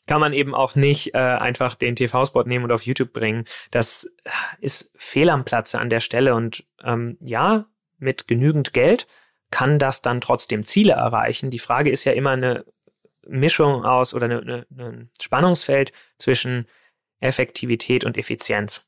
[0.08, 3.46] kann man eben auch nicht äh, einfach den TV-Spot nehmen und auf YouTube bringen.
[3.72, 4.12] Das
[4.60, 6.34] ist fehl am Platze an der Stelle.
[6.34, 7.65] Und ähm, ja,
[8.00, 9.08] mit genügend Geld
[9.52, 11.52] kann das dann trotzdem Ziele erreichen.
[11.52, 12.65] Die Frage ist ja immer eine
[13.28, 16.67] Mischung aus oder ein Spannungsfeld zwischen
[17.20, 18.86] Effektivität und Effizienz.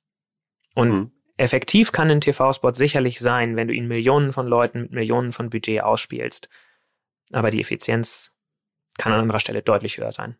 [0.75, 1.11] Und mhm.
[1.39, 5.49] Effektiv kann ein TV-Spot sicherlich sein, wenn du ihn Millionen von Leuten mit Millionen von
[5.49, 6.49] Budget ausspielst.
[7.31, 8.35] Aber die Effizienz
[8.97, 10.35] kann an anderer Stelle deutlich höher sein.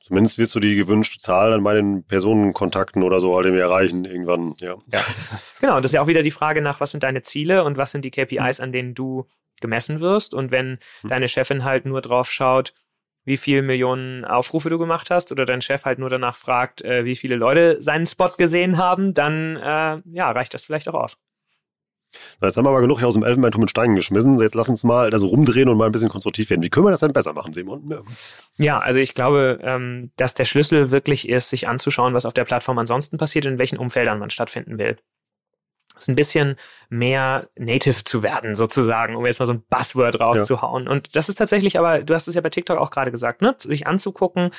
[0.00, 4.04] Zumindest wirst du die gewünschte Zahl dann bei den Personenkontakten oder so halt irgendwie erreichen
[4.04, 4.76] irgendwann, ja.
[4.92, 5.04] ja.
[5.60, 7.90] Genau, das ist ja auch wieder die Frage nach, was sind deine Ziele und was
[7.90, 9.26] sind die KPIs, an denen du
[9.60, 10.34] gemessen wirst.
[10.34, 11.10] Und wenn hm.
[11.10, 12.74] deine Chefin halt nur drauf schaut,
[13.24, 17.04] wie viele Millionen Aufrufe du gemacht hast oder dein Chef halt nur danach fragt, äh,
[17.04, 21.18] wie viele Leute seinen Spot gesehen haben, dann äh, ja, reicht das vielleicht auch aus.
[22.40, 24.38] Jetzt haben wir aber genug hier aus dem Elfenbeinturm mit Steinen geschmissen.
[24.40, 26.62] Jetzt lass uns mal also rumdrehen und mal ein bisschen konstruktiv werden.
[26.62, 27.90] Wie können wir das denn besser machen, Simon?
[27.90, 28.02] Ja,
[28.56, 32.44] ja also ich glaube, ähm, dass der Schlüssel wirklich ist, sich anzuschauen, was auf der
[32.44, 34.96] Plattform ansonsten passiert und in welchen Umfeldern man stattfinden will.
[35.96, 36.56] Ist ein bisschen
[36.88, 40.84] mehr native zu werden, sozusagen, um jetzt mal so ein Buzzword rauszuhauen.
[40.84, 40.90] Ja.
[40.90, 43.54] Und das ist tatsächlich aber, du hast es ja bei TikTok auch gerade gesagt, ne?
[43.58, 44.50] sich anzugucken,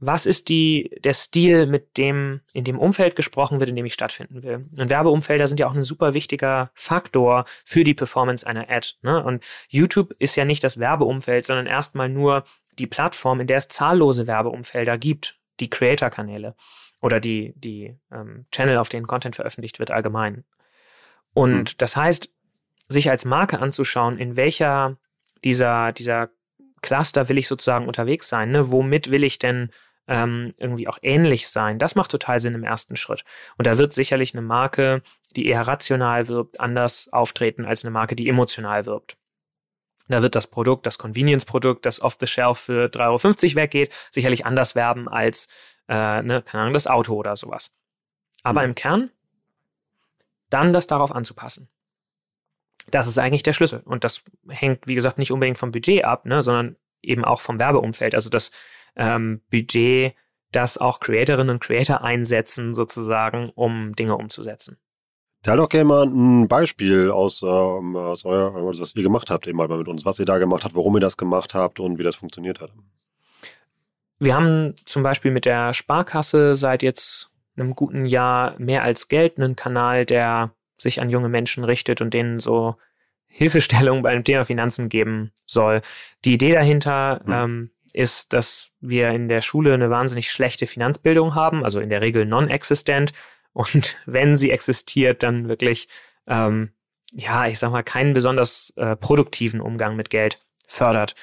[0.00, 3.94] was ist die, der Stil, mit dem in dem Umfeld gesprochen wird, in dem ich
[3.94, 4.66] stattfinden will.
[4.76, 8.90] Und Werbeumfelder sind ja auch ein super wichtiger Faktor für die Performance einer Ad.
[9.02, 9.22] Ne?
[9.22, 12.44] Und YouTube ist ja nicht das Werbeumfeld, sondern erstmal nur
[12.78, 16.54] die Plattform, in der es zahllose Werbeumfelder gibt, die Creator-Kanäle
[17.00, 20.44] oder die, die ähm, Channel, auf denen Content veröffentlicht wird, allgemein.
[21.34, 21.78] Und mhm.
[21.78, 22.30] das heißt,
[22.88, 24.96] sich als Marke anzuschauen, in welcher
[25.44, 26.30] dieser, dieser
[26.82, 28.72] Cluster will ich sozusagen unterwegs sein, ne?
[28.72, 29.70] womit will ich denn
[30.08, 31.78] ähm, irgendwie auch ähnlich sein.
[31.78, 33.24] Das macht total Sinn im ersten Schritt.
[33.58, 35.02] Und da wird sicherlich eine Marke,
[35.36, 39.18] die eher rational wirbt, anders auftreten als eine Marke, die emotional wirbt.
[40.08, 42.98] Da wird das Produkt, das Convenience-Produkt, das off the shelf für 3,50
[43.48, 45.48] Euro weggeht, sicherlich anders werben als,
[45.88, 47.74] äh, ne, keine Ahnung, das Auto oder sowas.
[48.42, 48.68] Aber mhm.
[48.68, 49.10] im Kern
[50.50, 51.68] dann das darauf anzupassen.
[52.90, 53.82] Das ist eigentlich der Schlüssel.
[53.84, 57.60] Und das hängt, wie gesagt, nicht unbedingt vom Budget ab, ne, sondern eben auch vom
[57.60, 58.14] Werbeumfeld.
[58.14, 58.50] Also das
[58.96, 60.14] ähm, Budget,
[60.52, 64.78] das auch Creatorinnen und Creator einsetzen, sozusagen, um Dinge umzusetzen.
[65.42, 69.56] Teil doch gerne mal ein Beispiel aus, ähm, aus euer, was ihr gemacht habt, eben
[69.56, 72.02] mal mit uns, was ihr da gemacht habt, warum ihr das gemacht habt und wie
[72.02, 72.72] das funktioniert hat.
[74.18, 79.38] Wir haben zum Beispiel mit der Sparkasse seit jetzt einem guten Jahr mehr als Geld
[79.38, 82.76] einen Kanal, der sich an junge Menschen richtet und denen so
[83.26, 85.82] Hilfestellung beim Thema Finanzen geben soll.
[86.24, 87.32] Die Idee dahinter mhm.
[87.32, 92.00] ähm, ist, dass wir in der Schule eine wahnsinnig schlechte Finanzbildung haben, also in der
[92.00, 93.12] Regel non-existent.
[93.52, 95.88] Und wenn sie existiert, dann wirklich,
[96.26, 96.72] ähm,
[97.12, 101.14] ja, ich sag mal, keinen besonders äh, produktiven Umgang mit Geld fördert.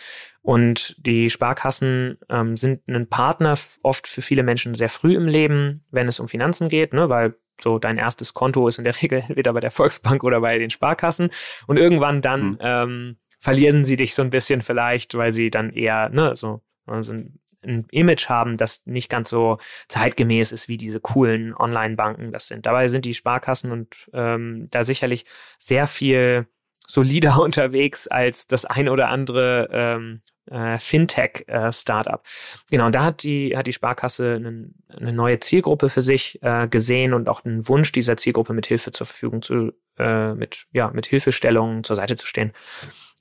[0.41, 5.85] Und die Sparkassen ähm, sind ein Partner oft für viele Menschen sehr früh im Leben,
[5.89, 9.23] wenn es um Finanzen geht, ne, weil so dein erstes Konto ist in der Regel
[9.27, 11.29] entweder bei der Volksbank oder bei den Sparkassen.
[11.67, 12.57] Und irgendwann dann mhm.
[12.59, 16.61] ähm, verlieren sie dich so ein bisschen vielleicht, weil sie dann eher ne, so,
[17.01, 22.31] so ein, ein Image haben, das nicht ganz so zeitgemäß ist wie diese coolen Online-Banken
[22.31, 22.65] das sind.
[22.65, 25.25] Dabei sind die Sparkassen und ähm, da sicherlich
[25.57, 26.47] sehr viel
[26.87, 32.21] solider unterwegs als das ein oder andere ähm, äh, Fintech-Startup.
[32.23, 36.39] Äh, genau, und da hat die, hat die Sparkasse einen, eine neue Zielgruppe für sich
[36.43, 40.65] äh, gesehen und auch einen Wunsch dieser Zielgruppe mit Hilfe zur Verfügung zu, äh, mit,
[40.71, 42.53] ja, mit Hilfestellungen zur Seite zu stehen.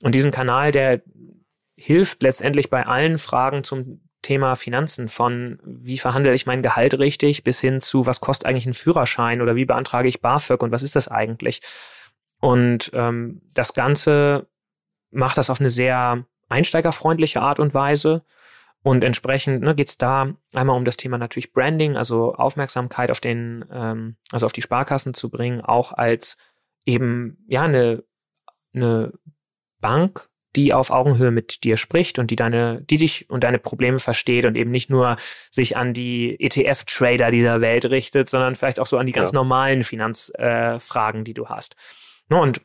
[0.01, 1.01] Und diesen Kanal, der
[1.75, 7.43] hilft letztendlich bei allen Fragen zum Thema Finanzen von wie verhandle ich mein Gehalt richtig
[7.43, 10.81] bis hin zu was kostet eigentlich ein Führerschein oder wie beantrage ich BAföG und was
[10.81, 11.61] ist das eigentlich?
[12.45, 14.45] Und ähm, das Ganze
[15.09, 18.23] macht das auf eine sehr einsteigerfreundliche Art und Weise.
[18.83, 23.19] Und entsprechend ne, geht es da einmal um das Thema natürlich Branding, also Aufmerksamkeit auf
[23.19, 26.37] den, ähm, also auf die Sparkassen zu bringen, auch als
[26.85, 28.03] eben ja eine,
[28.75, 29.13] eine
[29.81, 33.97] Bank, die auf Augenhöhe mit dir spricht und die deine, die dich und deine Probleme
[33.97, 35.15] versteht und eben nicht nur
[35.49, 39.39] sich an die ETF-Trader dieser Welt richtet, sondern vielleicht auch so an die ganz ja.
[39.39, 41.75] normalen Finanzfragen, äh, die du hast.
[42.29, 42.61] Ne, und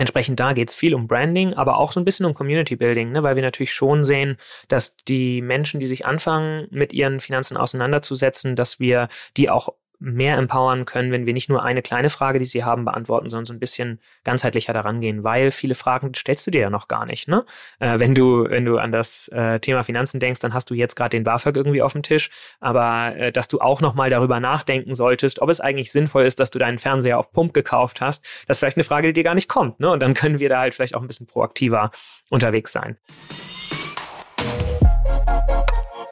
[0.00, 3.12] Entsprechend da geht es viel um Branding, aber auch so ein bisschen um Community Building,
[3.12, 3.22] ne?
[3.22, 8.56] weil wir natürlich schon sehen, dass die Menschen, die sich anfangen, mit ihren Finanzen auseinanderzusetzen,
[8.56, 12.46] dass wir die auch mehr empowern können, wenn wir nicht nur eine kleine Frage, die
[12.46, 16.50] sie haben, beantworten, sondern so ein bisschen ganzheitlicher daran gehen, weil viele Fragen stellst du
[16.50, 17.28] dir ja noch gar nicht.
[17.28, 17.44] Ne?
[17.78, 20.96] Äh, wenn du wenn du an das äh, Thema Finanzen denkst, dann hast du jetzt
[20.96, 24.40] gerade den BAföG irgendwie auf dem Tisch, aber äh, dass du auch noch mal darüber
[24.40, 28.24] nachdenken solltest, ob es eigentlich sinnvoll ist, dass du deinen Fernseher auf Pump gekauft hast,
[28.46, 29.80] das ist vielleicht eine Frage, die dir gar nicht kommt.
[29.80, 29.90] Ne?
[29.90, 31.90] Und dann können wir da halt vielleicht auch ein bisschen proaktiver
[32.30, 32.96] unterwegs sein.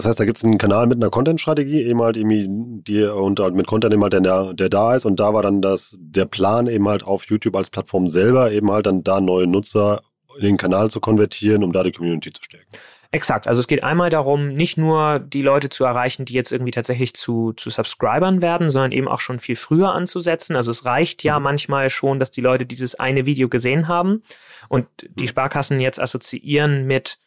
[0.00, 3.38] Das heißt, da gibt es einen Kanal mit einer Content-Strategie, eben halt irgendwie die und
[3.38, 5.04] halt mit Content eben halt, der, der da ist.
[5.04, 8.70] Und da war dann das, der Plan eben halt auf YouTube als Plattform selber, eben
[8.70, 10.00] halt dann da neue Nutzer
[10.38, 12.66] in den Kanal zu konvertieren, um da die Community zu stärken.
[13.12, 13.46] Exakt.
[13.46, 17.12] Also es geht einmal darum, nicht nur die Leute zu erreichen, die jetzt irgendwie tatsächlich
[17.12, 20.56] zu, zu Subscribern werden, sondern eben auch schon viel früher anzusetzen.
[20.56, 21.44] Also es reicht ja mhm.
[21.44, 24.22] manchmal schon, dass die Leute dieses eine Video gesehen haben
[24.70, 25.28] und die mhm.
[25.28, 27.18] Sparkassen jetzt assoziieren mit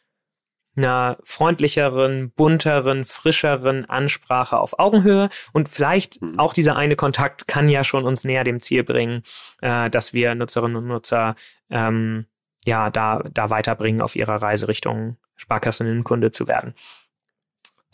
[0.76, 5.28] einer freundlicheren, bunteren, frischeren Ansprache auf Augenhöhe.
[5.52, 6.38] Und vielleicht mhm.
[6.38, 9.22] auch dieser eine Kontakt kann ja schon uns näher dem Ziel bringen,
[9.60, 11.36] äh, dass wir Nutzerinnen und Nutzer
[11.70, 12.26] ähm,
[12.64, 16.74] ja da, da weiterbringen auf ihrer Reise Richtung Sparkasseninnenkunde zu werden.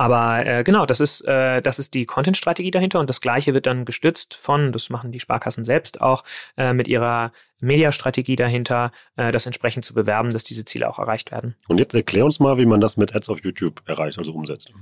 [0.01, 3.67] Aber äh, genau, das ist, äh, das ist die Content-Strategie dahinter und das Gleiche wird
[3.67, 6.25] dann gestützt von, das machen die Sparkassen selbst auch,
[6.57, 11.33] äh, mit ihrer Mediastrategie dahinter, äh, das entsprechend zu bewerben, dass diese Ziele auch erreicht
[11.33, 11.55] werden.
[11.69, 14.73] Und jetzt erklär uns mal, wie man das mit Ads auf YouTube erreicht, also umsetzt.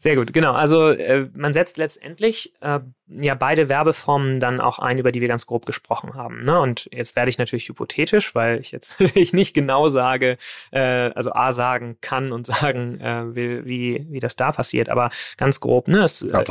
[0.00, 0.52] Sehr gut, genau.
[0.52, 5.26] Also äh, man setzt letztendlich äh, ja beide Werbeformen dann auch ein, über die wir
[5.26, 6.44] ganz grob gesprochen haben.
[6.44, 6.60] Ne?
[6.60, 10.38] Und jetzt werde ich natürlich hypothetisch, weil ich jetzt ich nicht genau sage,
[10.70, 15.10] äh, also A sagen kann und sagen äh, will, wie, wie das da passiert, aber
[15.36, 16.04] ganz grob, ne?
[16.04, 16.44] Es, äh,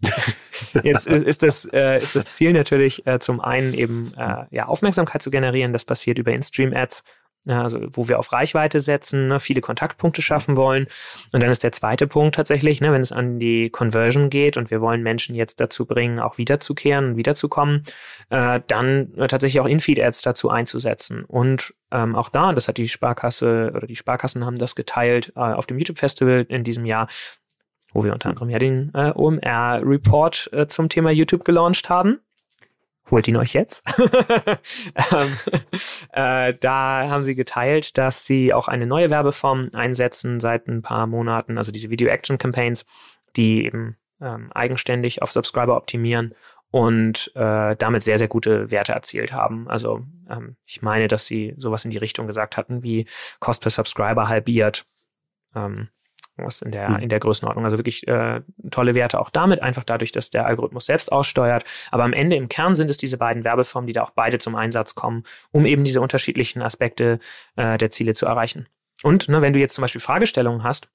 [0.82, 4.66] Jetzt ist, ist, das, äh, ist das Ziel natürlich äh, zum einen eben äh, ja,
[4.66, 5.72] Aufmerksamkeit zu generieren.
[5.72, 7.04] Das passiert über In-Stream-Ads
[7.46, 10.86] ja, also wo wir auf Reichweite setzen, ne, viele Kontaktpunkte schaffen wollen.
[11.32, 14.70] Und dann ist der zweite Punkt tatsächlich, ne, wenn es an die Conversion geht und
[14.70, 17.82] wir wollen Menschen jetzt dazu bringen, auch wiederzukehren und wiederzukommen,
[18.30, 21.24] äh, dann äh, tatsächlich auch In-Feed-Ads dazu einzusetzen.
[21.24, 25.40] Und ähm, auch da, das hat die Sparkasse oder die Sparkassen haben das geteilt äh,
[25.40, 27.08] auf dem YouTube-Festival in diesem Jahr,
[27.92, 32.20] wo wir unter anderem ja den äh, OMR-Report äh, zum Thema YouTube gelauncht haben
[33.10, 33.84] holt ihn euch jetzt.
[35.12, 35.38] ähm,
[36.12, 41.06] äh, da haben sie geteilt, dass sie auch eine neue Werbeform einsetzen seit ein paar
[41.06, 42.84] Monaten, also diese Video Action Campaigns,
[43.36, 46.34] die eben ähm, eigenständig auf Subscriber optimieren
[46.70, 49.68] und äh, damit sehr, sehr gute Werte erzielt haben.
[49.68, 53.06] Also ähm, ich meine, dass sie sowas in die Richtung gesagt hatten wie
[53.38, 54.86] Cost per Subscriber halbiert.
[55.54, 55.88] Ähm,
[56.36, 57.02] was in der, hm.
[57.02, 57.64] in der Größenordnung.
[57.64, 61.64] Also wirklich äh, tolle Werte auch damit, einfach dadurch, dass der Algorithmus selbst aussteuert.
[61.90, 64.54] Aber am Ende im Kern sind es diese beiden Werbeformen, die da auch beide zum
[64.56, 67.18] Einsatz kommen, um eben diese unterschiedlichen Aspekte
[67.56, 68.66] äh, der Ziele zu erreichen.
[69.02, 70.88] Und ne, wenn du jetzt zum Beispiel Fragestellungen hast,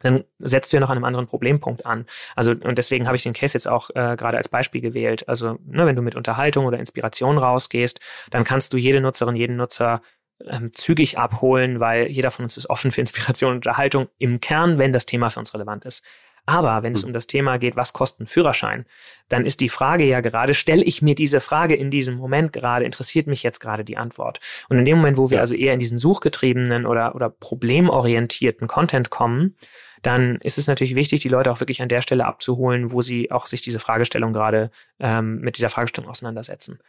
[0.00, 2.06] dann setzt du ja noch an einem anderen Problempunkt an.
[2.34, 5.28] Also, und deswegen habe ich den Case jetzt auch äh, gerade als Beispiel gewählt.
[5.28, 9.56] Also, ne, wenn du mit Unterhaltung oder Inspiration rausgehst, dann kannst du jede Nutzerin, jeden
[9.56, 10.02] Nutzer
[10.46, 14.78] ähm, zügig abholen, weil jeder von uns ist offen für Inspiration und Unterhaltung im Kern,
[14.78, 16.02] wenn das Thema für uns relevant ist.
[16.44, 17.08] Aber wenn es hm.
[17.08, 18.84] um das Thema geht, was kostet ein Führerschein,
[19.28, 22.84] dann ist die Frage ja gerade, stelle ich mir diese Frage in diesem Moment gerade,
[22.84, 24.40] interessiert mich jetzt gerade die Antwort?
[24.68, 25.40] Und in dem Moment, wo wir ja.
[25.42, 29.56] also eher in diesen suchgetriebenen oder, oder problemorientierten Content kommen,
[30.02, 33.30] dann ist es natürlich wichtig, die Leute auch wirklich an der Stelle abzuholen, wo sie
[33.30, 36.80] auch sich diese Fragestellung gerade ähm, mit dieser Fragestellung auseinandersetzen.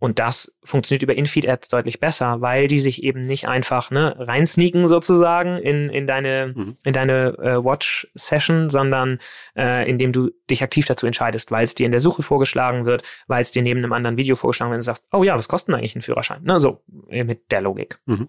[0.00, 4.88] Und das funktioniert über Infeed-Ads deutlich besser, weil die sich eben nicht einfach ne, reinsneaken
[4.88, 6.74] sozusagen in, in deine, mhm.
[6.84, 9.20] in deine äh, Watch-Session, sondern
[9.56, 13.02] äh, indem du dich aktiv dazu entscheidest, weil es dir in der Suche vorgeschlagen wird,
[13.26, 15.68] weil es dir neben einem anderen Video vorgeschlagen wird und sagst, oh ja, was kostet
[15.68, 16.42] denn eigentlich ein Führerschein?
[16.44, 18.00] Ne, so, äh, mit der Logik.
[18.06, 18.28] Mhm.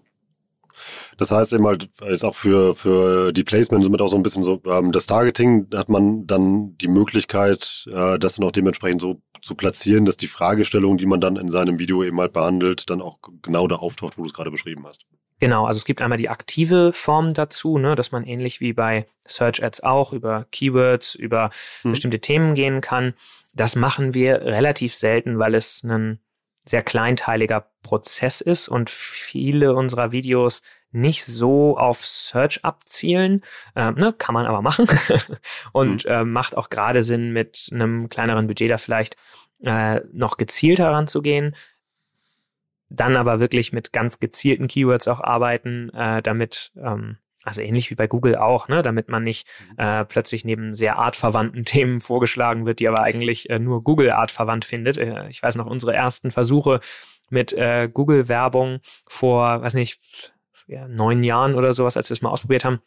[1.18, 4.42] Das heißt eben halt jetzt auch für, für die Placement somit auch so ein bisschen
[4.42, 9.20] so, ähm, das Targeting hat man dann die Möglichkeit, äh, das dann auch dementsprechend so
[9.42, 13.02] zu platzieren, dass die Fragestellung, die man dann in seinem Video eben halt behandelt, dann
[13.02, 15.04] auch genau da auftaucht, wo du es gerade beschrieben hast.
[15.40, 19.08] Genau, also es gibt einmal die aktive Form dazu, ne, dass man ähnlich wie bei
[19.26, 21.50] Search Ads auch über Keywords, über
[21.82, 21.90] hm.
[21.90, 23.14] bestimmte Themen gehen kann.
[23.52, 26.20] Das machen wir relativ selten, weil es ein
[26.64, 33.42] sehr kleinteiliger Prozess ist und viele unserer Videos nicht so auf Search abzielen.
[33.74, 34.86] Ähm, ne, kann man aber machen
[35.72, 39.16] und äh, macht auch gerade Sinn, mit einem kleineren Budget da vielleicht
[39.62, 41.56] äh, noch gezielt heranzugehen.
[42.90, 47.94] Dann aber wirklich mit ganz gezielten Keywords auch arbeiten, äh, damit ähm, also ähnlich wie
[47.94, 49.78] bei Google auch, ne, damit man nicht mhm.
[49.78, 54.64] äh, plötzlich neben sehr artverwandten Themen vorgeschlagen wird, die aber eigentlich äh, nur Google artverwandt
[54.64, 54.98] findet.
[54.98, 56.80] Äh, ich weiß noch, unsere ersten Versuche
[57.30, 60.00] mit äh, Google-Werbung vor, weiß nicht,
[60.66, 62.80] ja, neun Jahren oder sowas, als wir es mal ausprobiert haben,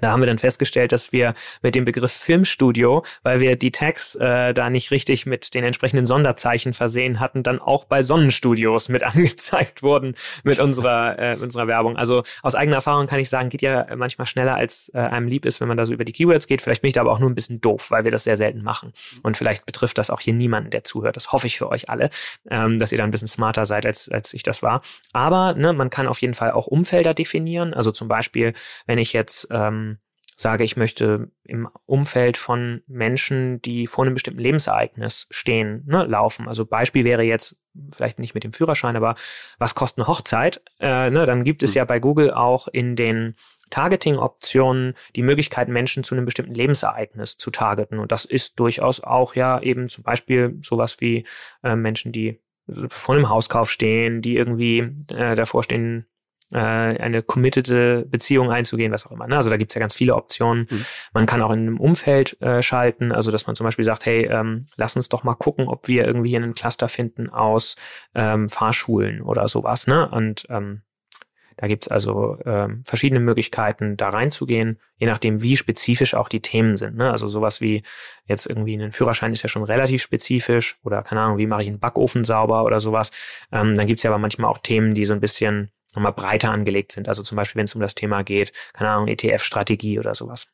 [0.00, 4.14] da haben wir dann festgestellt, dass wir mit dem Begriff Filmstudio, weil wir die Tags
[4.14, 9.02] äh, da nicht richtig mit den entsprechenden Sonderzeichen versehen hatten, dann auch bei Sonnenstudios mit
[9.08, 11.96] angezeigt wurden mit unserer, äh, unserer Werbung.
[11.96, 15.44] Also aus eigener Erfahrung kann ich sagen, geht ja manchmal schneller, als äh, einem lieb
[15.44, 16.62] ist, wenn man da so über die Keywords geht.
[16.62, 18.62] Vielleicht bin ich da aber auch nur ein bisschen doof, weil wir das sehr selten
[18.62, 18.92] machen.
[19.22, 21.16] Und vielleicht betrifft das auch hier niemanden, der zuhört.
[21.16, 22.10] Das hoffe ich für euch alle,
[22.50, 24.82] ähm, dass ihr da ein bisschen smarter seid, als, als ich das war.
[25.12, 27.74] Aber ne, man kann auf jeden Fall auch Umfelder definieren.
[27.74, 28.52] Also zum Beispiel,
[28.86, 29.87] wenn ich jetzt ähm,
[30.40, 36.46] sage, ich möchte im Umfeld von Menschen, die vor einem bestimmten Lebensereignis stehen, ne, laufen.
[36.46, 37.60] Also Beispiel wäre jetzt
[37.92, 39.16] vielleicht nicht mit dem Führerschein, aber
[39.58, 40.62] was kostet eine Hochzeit?
[40.78, 41.78] Äh, ne, dann gibt es hm.
[41.78, 43.34] ja bei Google auch in den
[43.70, 47.98] Targeting-Optionen die Möglichkeit, Menschen zu einem bestimmten Lebensereignis zu targeten.
[47.98, 51.26] Und das ist durchaus auch ja eben zum Beispiel sowas wie
[51.64, 52.40] äh, Menschen, die
[52.88, 54.78] vor einem Hauskauf stehen, die irgendwie
[55.10, 56.06] äh, davor stehen,
[56.52, 59.26] äh, eine committede Beziehung einzugehen, was auch immer.
[59.26, 59.36] Ne?
[59.36, 60.66] Also da gibt's ja ganz viele Optionen.
[60.70, 60.84] Mhm.
[61.12, 64.26] Man kann auch in einem Umfeld äh, schalten, also dass man zum Beispiel sagt, hey,
[64.26, 67.76] ähm, lass uns doch mal gucken, ob wir irgendwie einen Cluster finden aus
[68.14, 69.86] ähm, Fahrschulen oder sowas.
[69.86, 70.08] Ne?
[70.08, 70.82] Und ähm,
[71.60, 76.76] Da gibt's also äh, verschiedene Möglichkeiten, da reinzugehen, je nachdem, wie spezifisch auch die Themen
[76.76, 76.96] sind.
[76.96, 77.10] Ne?
[77.10, 77.82] Also sowas wie
[78.26, 81.68] jetzt irgendwie ein Führerschein ist ja schon relativ spezifisch oder keine Ahnung, wie mache ich
[81.68, 83.10] einen Backofen sauber oder sowas.
[83.50, 86.92] Ähm, dann gibt's ja aber manchmal auch Themen, die so ein bisschen nochmal breiter angelegt
[86.92, 87.08] sind.
[87.08, 90.48] Also zum Beispiel, wenn es um das Thema geht, keine Ahnung, ETF-Strategie oder sowas.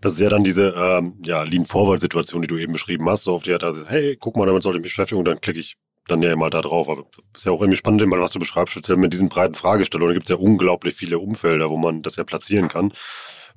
[0.00, 3.24] Das ist ja dann diese ähm, ja, Lean-Forward-Situation, die du eben beschrieben hast.
[3.24, 5.40] So auf die hat also, hey, guck mal, damit sollte ich mich beschäftigen und dann
[5.40, 6.88] klicke ich dann ja mal da drauf.
[6.88, 10.10] Aber ist ja auch irgendwie spannend, immer, was du beschreibst, speziell mit diesen breiten Fragestellungen.
[10.10, 12.92] Da gibt es ja unglaublich viele Umfelder, wo man das ja platzieren kann,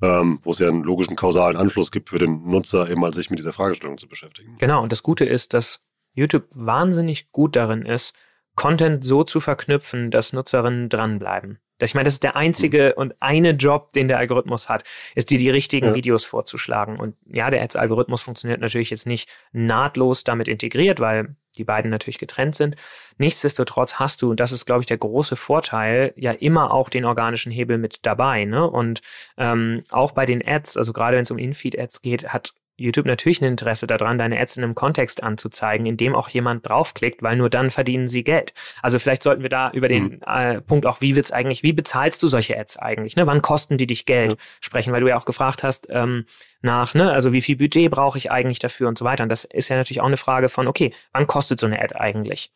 [0.02, 3.30] ähm, wo es ja einen logischen kausalen Anschluss gibt für den Nutzer, eben mal sich
[3.30, 4.56] mit dieser Fragestellung zu beschäftigen.
[4.58, 5.80] Genau, und das Gute ist, dass
[6.14, 8.14] YouTube wahnsinnig gut darin ist,
[8.58, 11.60] Content so zu verknüpfen, dass Nutzerinnen dranbleiben.
[11.80, 14.82] Ich meine, das ist der einzige und eine Job, den der Algorithmus hat,
[15.14, 15.94] ist dir die richtigen ja.
[15.94, 16.98] Videos vorzuschlagen.
[16.98, 22.18] Und ja, der Ads-Algorithmus funktioniert natürlich jetzt nicht nahtlos damit integriert, weil die beiden natürlich
[22.18, 22.74] getrennt sind.
[23.16, 27.04] Nichtsdestotrotz hast du, und das ist, glaube ich, der große Vorteil, ja immer auch den
[27.04, 28.44] organischen Hebel mit dabei.
[28.44, 28.68] Ne?
[28.68, 29.02] Und
[29.36, 33.42] ähm, auch bei den Ads, also gerade wenn es um Infeed-Ads geht, hat YouTube natürlich
[33.42, 37.36] ein Interesse daran, deine Ads in einem Kontext anzuzeigen, in dem auch jemand draufklickt, weil
[37.36, 38.54] nur dann verdienen sie Geld.
[38.82, 40.20] Also vielleicht sollten wir da über den mhm.
[40.26, 43.16] äh, Punkt auch, wie wird's eigentlich, wie bezahlst du solche Ads eigentlich?
[43.16, 43.26] Ne?
[43.26, 44.30] Wann kosten die dich Geld?
[44.30, 44.36] Ja.
[44.60, 46.24] Sprechen, weil du ja auch gefragt hast ähm,
[46.62, 49.24] nach, ne, also wie viel Budget brauche ich eigentlich dafür und so weiter.
[49.24, 51.96] Und das ist ja natürlich auch eine Frage von, okay, wann kostet so eine Ad
[51.96, 52.52] eigentlich?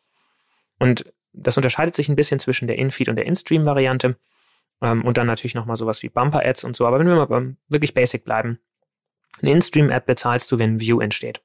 [0.79, 4.15] Und das unterscheidet sich ein bisschen zwischen der In-Feed und der In-Stream-Variante.
[4.81, 6.85] Ähm, und dann natürlich nochmal sowas wie Bumper-Ads und so.
[6.85, 8.59] Aber wenn wir mal beim wirklich Basic bleiben,
[9.41, 11.41] eine In-Stream-Ad bezahlst du, wenn ein View entsteht.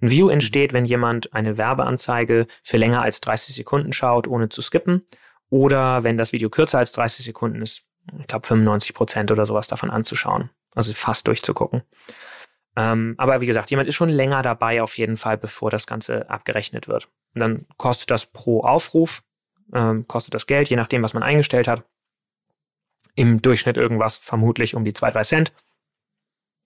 [0.00, 4.62] Ein View entsteht, wenn jemand eine Werbeanzeige für länger als 30 Sekunden schaut, ohne zu
[4.62, 5.04] skippen.
[5.50, 7.82] Oder wenn das Video kürzer als 30 Sekunden ist,
[8.18, 10.50] ich glaube 95 Prozent oder sowas davon anzuschauen.
[10.74, 11.82] Also fast durchzugucken.
[12.76, 16.30] Ähm, aber wie gesagt, jemand ist schon länger dabei auf jeden Fall, bevor das Ganze
[16.30, 17.08] abgerechnet wird.
[17.34, 19.22] Und dann kostet das pro Aufruf,
[19.74, 21.84] ähm, kostet das Geld, je nachdem, was man eingestellt hat.
[23.16, 25.52] Im Durchschnitt irgendwas vermutlich um die zwei drei Cent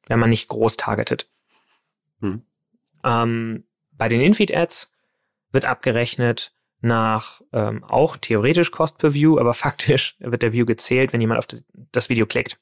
[0.07, 1.29] wenn man nicht groß targetet.
[2.21, 2.43] Hm.
[3.05, 4.91] Ähm, bei den Infeed-Ads
[5.53, 11.13] wird abgerechnet nach ähm, auch theoretisch Cost per View, aber faktisch wird der View gezählt,
[11.13, 11.47] wenn jemand auf
[11.93, 12.59] das Video klickt.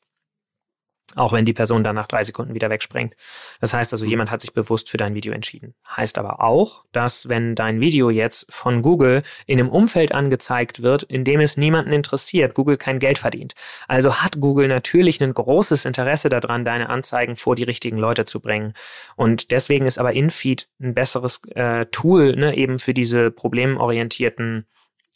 [1.15, 3.15] Auch wenn die Person dann nach drei Sekunden wieder wegspringt.
[3.61, 5.75] Das heißt also, jemand hat sich bewusst für dein Video entschieden.
[5.95, 11.03] Heißt aber auch, dass wenn dein Video jetzt von Google in einem Umfeld angezeigt wird,
[11.03, 13.55] in dem es niemanden interessiert, Google kein Geld verdient.
[13.89, 18.41] Also hat Google natürlich ein großes Interesse daran, deine Anzeigen vor die richtigen Leute zu
[18.41, 18.73] bringen.
[19.15, 24.67] Und deswegen ist aber InFeed ein besseres äh, Tool, ne, eben für diese problemorientierten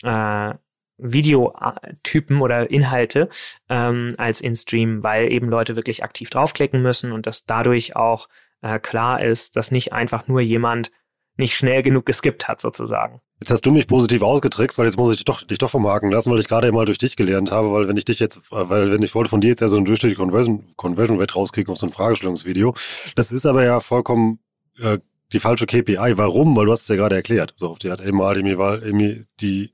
[0.02, 0.54] äh,
[0.98, 3.28] Videotypen oder Inhalte
[3.68, 8.28] ähm, als in-Stream, weil eben Leute wirklich aktiv draufklicken müssen und dass dadurch auch
[8.62, 10.90] äh, klar ist, dass nicht einfach nur jemand
[11.36, 13.20] nicht schnell genug geskippt hat, sozusagen.
[13.40, 16.10] Jetzt hast du mich positiv ausgetrickst, weil jetzt muss ich dich doch, dich doch vermarken
[16.10, 18.90] lassen, weil ich gerade mal durch dich gelernt habe, weil wenn ich dich jetzt, weil
[18.90, 21.78] wenn ich wollte von dir jetzt ja so eine durchschnittliche Conversion, Conversion Rate rauskriegen auf
[21.78, 22.74] so ein Fragestellungsvideo,
[23.14, 24.38] das ist aber ja vollkommen
[24.80, 24.98] äh,
[25.32, 26.16] die falsche KPI.
[26.16, 26.56] Warum?
[26.56, 27.52] Weil du hast es ja gerade erklärt.
[27.56, 29.72] So auf die hat mal die, die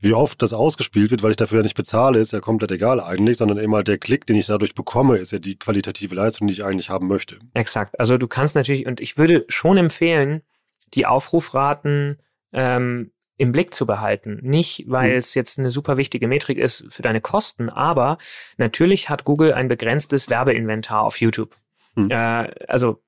[0.00, 3.00] wie oft das ausgespielt wird, weil ich dafür ja nicht bezahle, ist ja komplett egal
[3.00, 6.52] eigentlich, sondern immer der Klick, den ich dadurch bekomme, ist ja die qualitative Leistung, die
[6.52, 7.38] ich eigentlich haben möchte.
[7.54, 7.98] Exakt.
[7.98, 10.42] Also du kannst natürlich, und ich würde schon empfehlen,
[10.94, 12.18] die Aufrufraten
[12.52, 14.38] ähm, im Blick zu behalten.
[14.42, 15.18] Nicht, weil hm.
[15.18, 18.18] es jetzt eine super wichtige Metrik ist für deine Kosten, aber
[18.56, 21.56] natürlich hat Google ein begrenztes Werbeinventar auf YouTube.
[21.94, 22.10] Hm.
[22.10, 22.14] Äh,
[22.66, 23.00] also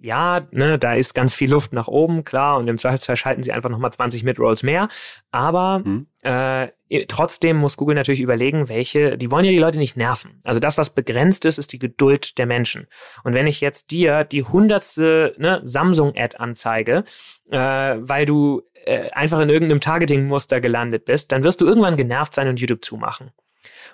[0.00, 3.52] ja, ne, da ist ganz viel Luft nach oben, klar, und im Zweifelsfall schalten sie
[3.52, 4.88] einfach nochmal 20 Midrolls mehr.
[5.30, 6.06] Aber mhm.
[6.22, 6.68] äh,
[7.08, 10.40] trotzdem muss Google natürlich überlegen, welche, die wollen ja die Leute nicht nerven.
[10.44, 12.86] Also das, was begrenzt ist, ist die Geduld der Menschen.
[13.24, 17.04] Und wenn ich jetzt dir die hundertste ne, Samsung-Ad anzeige,
[17.50, 22.34] äh, weil du äh, einfach in irgendeinem Targeting-Muster gelandet bist, dann wirst du irgendwann genervt
[22.34, 23.32] sein und YouTube zumachen.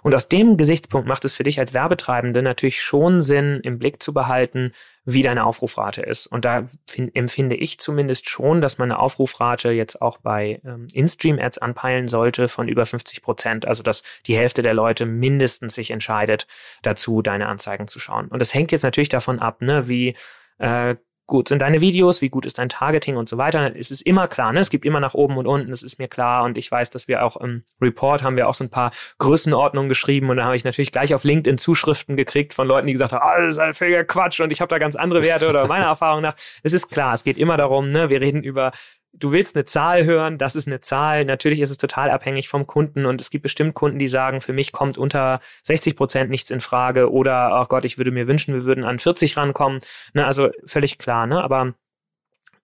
[0.03, 4.03] Und aus dem Gesichtspunkt macht es für dich als Werbetreibende natürlich schon Sinn, im Blick
[4.03, 4.73] zu behalten,
[5.05, 6.27] wie deine Aufrufrate ist.
[6.27, 6.65] Und da
[7.13, 12.49] empfinde ich zumindest schon, dass man eine Aufrufrate jetzt auch bei ähm, In-Stream-Ads anpeilen sollte
[12.49, 13.67] von über 50 Prozent.
[13.67, 16.47] Also dass die Hälfte der Leute mindestens sich entscheidet,
[16.83, 18.29] dazu deine Anzeigen zu schauen.
[18.29, 20.15] Und das hängt jetzt natürlich davon ab, ne, wie
[20.59, 20.97] äh,
[21.27, 23.75] gut sind deine Videos, wie gut ist dein Targeting und so weiter.
[23.77, 24.61] Es ist immer klar, ne?
[24.61, 26.45] Es gibt immer nach oben und unten, das ist mir klar.
[26.45, 29.89] Und ich weiß, dass wir auch im Report haben wir auch so ein paar Größenordnungen
[29.89, 33.13] geschrieben und da habe ich natürlich gleich auf LinkedIn Zuschriften gekriegt von Leuten, die gesagt
[33.13, 35.67] haben, ah, das ist ein völliger Quatsch und ich habe da ganz andere Werte oder
[35.67, 36.35] meiner Erfahrung nach.
[36.63, 38.11] Es ist klar, es geht immer darum, ne?
[38.11, 38.73] Wir reden über
[39.17, 41.25] du willst eine Zahl hören, das ist eine Zahl.
[41.25, 44.53] Natürlich ist es total abhängig vom Kunden und es gibt bestimmt Kunden, die sagen, für
[44.53, 48.55] mich kommt unter 60 Prozent nichts in Frage oder, ach Gott, ich würde mir wünschen,
[48.55, 49.81] wir würden an 40 rankommen.
[50.13, 51.43] Ne, also völlig klar, ne?
[51.43, 51.75] Aber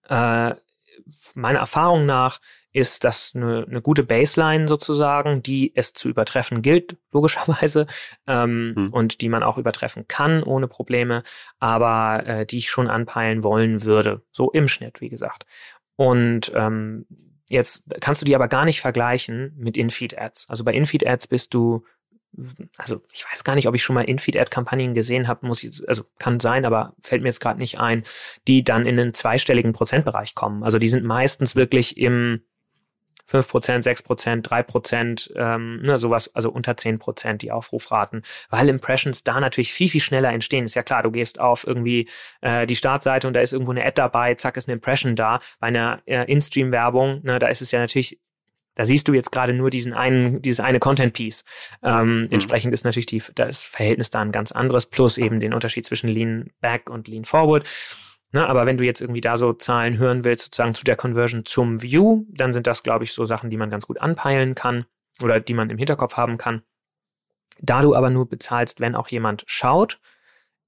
[0.09, 0.55] äh,
[1.35, 2.39] meiner Erfahrung nach
[2.73, 7.87] ist das eine, eine gute Baseline sozusagen, die es zu übertreffen gilt, logischerweise,
[8.27, 8.93] ähm, hm.
[8.93, 11.23] und die man auch übertreffen kann ohne Probleme,
[11.59, 15.45] aber äh, die ich schon anpeilen wollen würde, so im Schnitt, wie gesagt.
[16.01, 17.05] Und ähm,
[17.47, 20.49] jetzt kannst du die aber gar nicht vergleichen mit Infeed-Ads.
[20.49, 21.85] Also bei Infeed-Ads bist du
[22.77, 26.05] also ich weiß gar nicht, ob ich schon mal Infeed-Ad-Kampagnen gesehen habe, muss ich, also
[26.17, 28.03] kann sein, aber fällt mir jetzt gerade nicht ein,
[28.47, 30.63] die dann in den zweistelligen Prozentbereich kommen.
[30.63, 32.41] Also die sind meistens wirklich im
[33.29, 39.73] 5%, 6%, 3%, ähm, ne, sowas, also unter 10% die Aufrufraten, weil Impressions da natürlich
[39.73, 40.65] viel, viel schneller entstehen.
[40.65, 42.07] Ist ja klar, du gehst auf irgendwie
[42.41, 45.39] äh, die Startseite und da ist irgendwo eine Ad dabei, zack, ist eine Impression da.
[45.59, 48.19] Bei einer äh, In-Stream-Werbung, ne, da ist es ja natürlich
[48.75, 51.43] da siehst du jetzt gerade nur diesen einen, dieses eine Content-Piece.
[51.83, 52.27] Ähm, mhm.
[52.31, 56.07] Entsprechend ist natürlich die, das Verhältnis da ein ganz anderes, plus eben den Unterschied zwischen
[56.07, 57.67] Lean Back und Lean Forward.
[58.33, 61.43] Ne, aber wenn du jetzt irgendwie da so Zahlen hören willst, sozusagen zu der Conversion
[61.45, 64.85] zum View, dann sind das, glaube ich, so Sachen, die man ganz gut anpeilen kann
[65.21, 66.61] oder die man im Hinterkopf haben kann.
[67.59, 69.99] Da du aber nur bezahlst, wenn auch jemand schaut,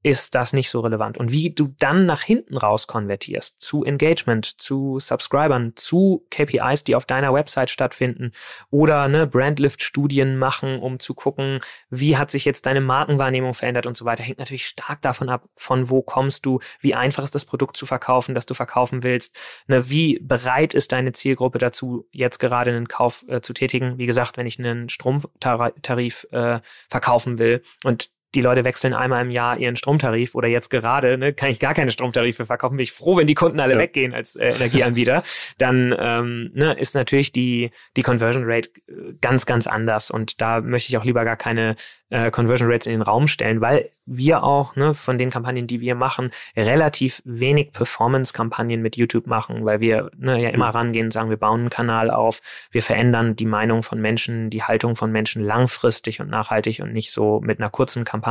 [0.04, 1.18] ist das nicht so relevant.
[1.18, 6.96] Und wie du dann nach hinten raus konvertierst zu Engagement, zu Subscribern, zu KPIs, die
[6.96, 8.32] auf deiner Website stattfinden
[8.70, 13.96] oder ne, Brandlift-Studien machen, um zu gucken, wie hat sich jetzt deine Markenwahrnehmung verändert und
[13.96, 17.46] so weiter, hängt natürlich stark davon ab, von wo kommst du, wie einfach ist das
[17.46, 19.38] Produkt zu verkaufen, das du verkaufen willst,
[19.68, 23.98] ne, wie bereit ist deine Zielgruppe dazu, jetzt gerade einen Kauf äh, zu tätigen.
[23.98, 29.32] Wie gesagt, wenn ich einen Stromtarif äh, verkaufen will und die Leute wechseln einmal im
[29.32, 32.92] Jahr ihren Stromtarif oder jetzt gerade, ne, kann ich gar keine Stromtarife verkaufen, bin ich
[32.92, 33.80] froh, wenn die Kunden alle ja.
[33.80, 35.24] weggehen als äh, Energieanbieter,
[35.58, 40.62] dann ähm, ne, ist natürlich die, die Conversion Rate äh, ganz, ganz anders und da
[40.62, 41.76] möchte ich auch lieber gar keine
[42.14, 45.82] äh, Conversion Rates in den Raum stellen, weil wir auch ne, von den Kampagnen, die
[45.82, 50.76] wir machen, relativ wenig Performance-Kampagnen mit YouTube machen, weil wir ne, ja immer mhm.
[50.76, 54.96] rangehen, sagen, wir bauen einen Kanal auf, wir verändern die Meinung von Menschen, die Haltung
[54.96, 58.23] von Menschen langfristig und nachhaltig und nicht so mit einer kurzen Kampagne.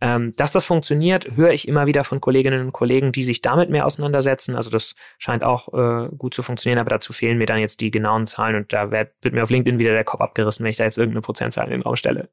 [0.00, 3.70] Ähm, dass das funktioniert, höre ich immer wieder von Kolleginnen und Kollegen, die sich damit
[3.70, 4.56] mehr auseinandersetzen.
[4.56, 7.90] Also das scheint auch äh, gut zu funktionieren, aber dazu fehlen mir dann jetzt die
[7.90, 10.76] genauen Zahlen und da wird, wird mir auf LinkedIn wieder der Kopf abgerissen, wenn ich
[10.76, 12.28] da jetzt irgendeine Prozentzahl in den Raum stelle.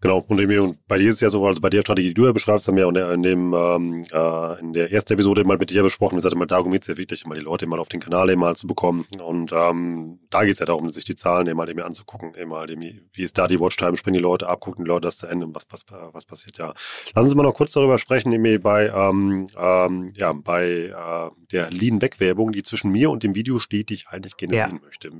[0.00, 2.32] Genau, und, bei dir ist es ja so, also bei der Strategie, die du ja
[2.32, 5.82] beschreibst, haben wir ja in, dem, ähm, äh, in der ersten Episode mal mit dir
[5.82, 7.98] besprochen, wir sagten mal, darum geht es ja wirklich, mal die Leute mal auf den
[7.98, 9.06] Kanal mal zu bekommen.
[9.20, 13.22] Und ähm, da geht es ja darum, sich die Zahlen mal eben anzugucken, mal wie
[13.22, 15.64] ist da die Watchtime, springen die Leute ab, gucken die Leute das zu Ende, was,
[15.70, 16.74] was, was passiert ja.
[17.16, 21.70] Lass uns mal noch kurz darüber sprechen, eben bei, ähm, ähm, ja, bei äh, der
[21.70, 24.68] Lean-Back-Werbung, die zwischen mir und dem Video steht, die ich eigentlich gerne ja.
[24.68, 25.10] sehen möchte.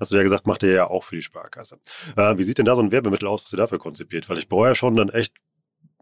[0.00, 1.78] Hast du ja gesagt, macht ihr ja auch für die Sparkasse.
[2.16, 4.13] Äh, wie sieht denn da so ein Werbemittel aus, was ihr dafür konzipiert?
[4.14, 5.34] Konzipiert, weil ich brauche ja schon dann echt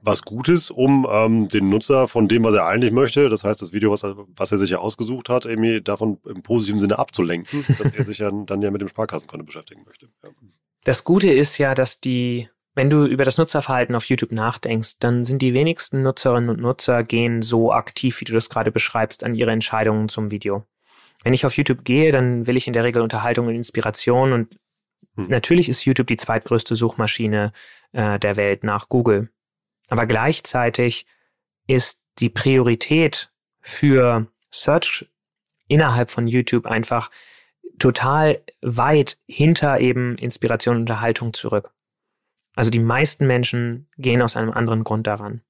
[0.04, 3.72] was Gutes, um ähm, den Nutzer von dem, was er eigentlich möchte, das heißt das
[3.72, 7.64] Video, was er, was er sich ja ausgesucht hat, irgendwie davon im positiven Sinne abzulenken,
[7.78, 10.08] dass er sich ja dann ja mit dem Sparkassenkonto beschäftigen möchte.
[10.24, 10.30] Ja.
[10.84, 15.24] Das Gute ist ja, dass die, wenn du über das Nutzerverhalten auf YouTube nachdenkst, dann
[15.24, 19.36] sind die wenigsten Nutzerinnen und Nutzer gehen so aktiv, wie du das gerade beschreibst, an
[19.36, 20.64] ihre Entscheidungen zum Video.
[21.22, 24.56] Wenn ich auf YouTube gehe, dann will ich in der Regel Unterhaltung und Inspiration und
[25.16, 25.28] hm.
[25.28, 27.52] Natürlich ist YouTube die zweitgrößte Suchmaschine
[27.92, 29.30] äh, der Welt nach Google.
[29.88, 31.06] Aber gleichzeitig
[31.66, 35.06] ist die Priorität für Search
[35.68, 37.10] innerhalb von YouTube einfach
[37.78, 41.72] total weit hinter eben Inspiration und Unterhaltung zurück.
[42.54, 45.40] Also die meisten Menschen gehen aus einem anderen Grund daran.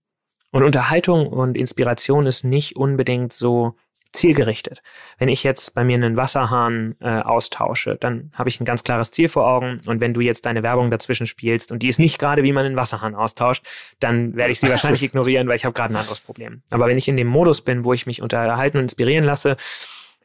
[0.51, 3.75] Und Unterhaltung und Inspiration ist nicht unbedingt so
[4.13, 4.83] zielgerichtet.
[5.19, 9.11] Wenn ich jetzt bei mir einen Wasserhahn äh, austausche, dann habe ich ein ganz klares
[9.11, 9.81] Ziel vor Augen.
[9.87, 12.67] Und wenn du jetzt deine Werbung dazwischen spielst und die ist nicht gerade, wie man
[12.67, 13.67] einen Wasserhahn austauscht,
[14.01, 16.63] dann werde ich sie wahrscheinlich ignorieren, weil ich habe gerade ein anderes Problem.
[16.71, 19.57] Aber wenn ich in dem Modus bin, wo ich mich unterhalten und inspirieren lasse,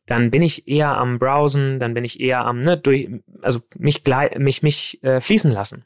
[0.06, 3.10] dann bin ich eher am Browsen, dann bin ich eher am, ne, durch,
[3.42, 4.04] also mich,
[4.38, 5.86] mich, mich äh, fließen lassen.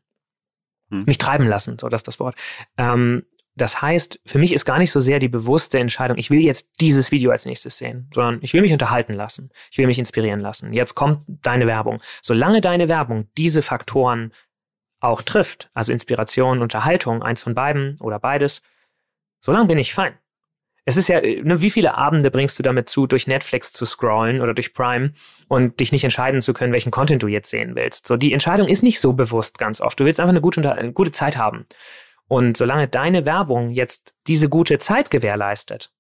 [0.92, 1.06] Hm.
[1.06, 2.36] Mich treiben lassen, so das ist das Wort.
[2.78, 3.24] Ähm,
[3.56, 6.70] das heißt, für mich ist gar nicht so sehr die bewusste Entscheidung, ich will jetzt
[6.80, 9.50] dieses Video als nächstes sehen, sondern ich will mich unterhalten lassen.
[9.72, 10.72] Ich will mich inspirieren lassen.
[10.72, 12.02] Jetzt kommt deine Werbung.
[12.22, 14.32] Solange deine Werbung diese Faktoren
[15.02, 18.62] auch trifft, also Inspiration, Unterhaltung, eins von beiden oder beides,
[19.42, 20.14] solange bin ich fein.
[20.86, 24.42] Es ist ja, ne, wie viele Abende bringst du damit zu, durch Netflix zu scrollen
[24.42, 25.14] oder durch Prime
[25.48, 28.08] und dich nicht entscheiden zu können, welchen Content du jetzt sehen willst?
[28.08, 30.00] So, die Entscheidung ist nicht so bewusst ganz oft.
[30.00, 31.66] Du willst einfach eine gute, eine gute Zeit haben.
[32.32, 35.92] Und solange deine Werbung jetzt diese gute Zeit gewährleistet,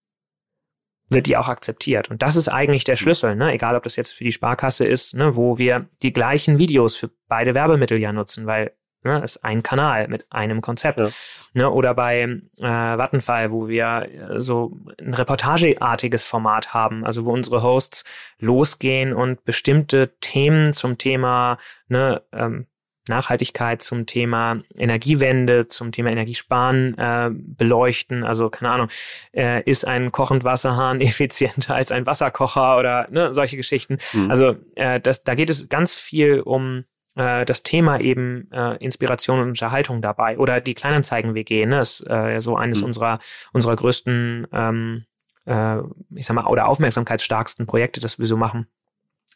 [1.10, 2.10] wird die auch akzeptiert.
[2.10, 3.52] Und das ist eigentlich der Schlüssel, ne?
[3.52, 5.36] egal ob das jetzt für die Sparkasse ist, ne?
[5.36, 8.72] wo wir die gleichen Videos für beide Werbemittel ja nutzen, weil
[9.04, 11.00] Ne, ist ein Kanal mit einem Konzept.
[11.00, 11.10] Ja.
[11.54, 17.32] Ne, oder bei äh, Vattenfall, wo wir äh, so ein reportageartiges Format haben, also wo
[17.32, 18.06] unsere Hosts
[18.38, 21.58] losgehen und bestimmte Themen zum Thema
[21.88, 22.68] ne, ähm,
[23.12, 28.24] Nachhaltigkeit, zum Thema Energiewende, zum Thema Energiesparen äh, beleuchten.
[28.24, 28.88] Also keine Ahnung,
[29.34, 33.98] äh, ist ein kochend Wasserhahn effizienter als ein Wasserkocher oder ne, solche Geschichten.
[34.14, 34.32] Mhm.
[34.32, 36.86] Also äh, das, da geht es ganz viel um
[37.16, 40.38] äh, das Thema eben äh, Inspiration und Unterhaltung dabei.
[40.38, 42.86] Oder die Kleinanzeigen-WG, ne, ist äh, so eines mhm.
[42.86, 43.20] unserer,
[43.54, 45.06] unserer größten, ähm,
[45.46, 45.78] äh,
[46.16, 48.68] ich sag mal, oder aufmerksamkeitsstarksten Projekte, das wir so machen.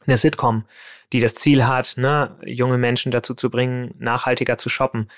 [0.08, 0.66] Eine Sitcom,
[1.14, 5.10] die das Ziel hat, ne, junge Menschen dazu zu bringen, nachhaltiger zu shoppen.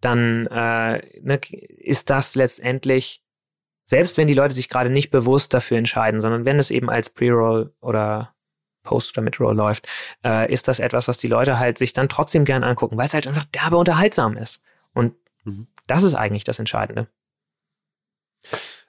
[0.00, 1.40] Dann äh, ne,
[1.78, 3.22] ist das letztendlich,
[3.84, 7.10] selbst wenn die Leute sich gerade nicht bewusst dafür entscheiden, sondern wenn es eben als
[7.10, 8.34] Pre-Roll oder
[8.82, 9.88] Post oder Midroll läuft,
[10.24, 13.14] äh, ist das etwas, was die Leute halt sich dann trotzdem gern angucken, weil es
[13.14, 14.60] halt einfach derbe unterhaltsam ist.
[14.92, 15.14] Und
[15.44, 15.68] mhm.
[15.86, 17.08] das ist eigentlich das Entscheidende.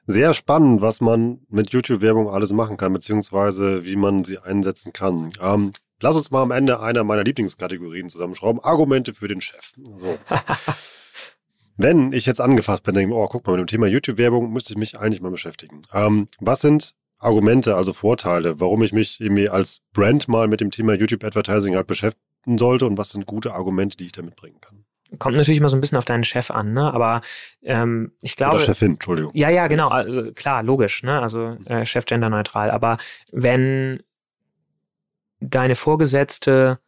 [0.05, 5.31] Sehr spannend, was man mit YouTube-Werbung alles machen kann, beziehungsweise wie man sie einsetzen kann.
[5.41, 8.61] Ähm, lass uns mal am Ende einer meiner Lieblingskategorien zusammenschrauben.
[8.61, 9.73] Argumente für den Chef.
[9.95, 10.17] So.
[11.77, 14.73] Wenn ich jetzt angefasst bin, denke ich, oh, guck mal, mit dem Thema YouTube-Werbung müsste
[14.73, 15.81] ich mich eigentlich mal beschäftigen.
[15.93, 20.69] Ähm, was sind Argumente, also Vorteile, warum ich mich irgendwie als Brand mal mit dem
[20.69, 24.59] Thema YouTube Advertising halt beschäftigen sollte und was sind gute Argumente, die ich damit bringen
[24.59, 24.83] kann?
[25.20, 26.93] Kommt natürlich immer so ein bisschen auf deinen Chef an, ne?
[26.93, 27.22] Aber
[27.61, 28.55] ähm, ich glaube.
[28.55, 29.32] Oder Chefin, Entschuldigung.
[29.36, 29.89] Ja, ja, genau.
[29.89, 31.22] Also klar, logisch, ne?
[31.22, 32.72] Also äh, Chef genderneutral.
[32.72, 32.97] Aber
[33.32, 34.01] wenn
[35.39, 36.80] deine Vorgesetzte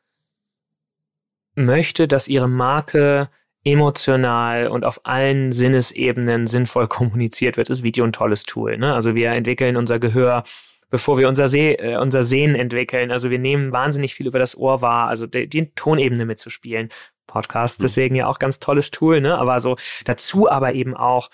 [1.55, 3.29] möchte, dass ihre Marke
[3.63, 8.77] emotional und auf allen Sinnesebenen sinnvoll kommuniziert wird, ist Video ein tolles Tool.
[8.77, 8.93] Ne?
[8.93, 10.43] Also wir entwickeln unser Gehör,
[10.91, 13.11] bevor wir unser, Seh, äh, unser Sehen entwickeln.
[13.11, 16.89] Also wir nehmen wahnsinnig viel über das Ohr wahr, also die, die Tonebene mitzuspielen.
[17.27, 17.83] Podcast, mhm.
[17.83, 19.37] deswegen ja auch ganz tolles Tool, ne?
[19.37, 21.29] Aber so dazu aber eben auch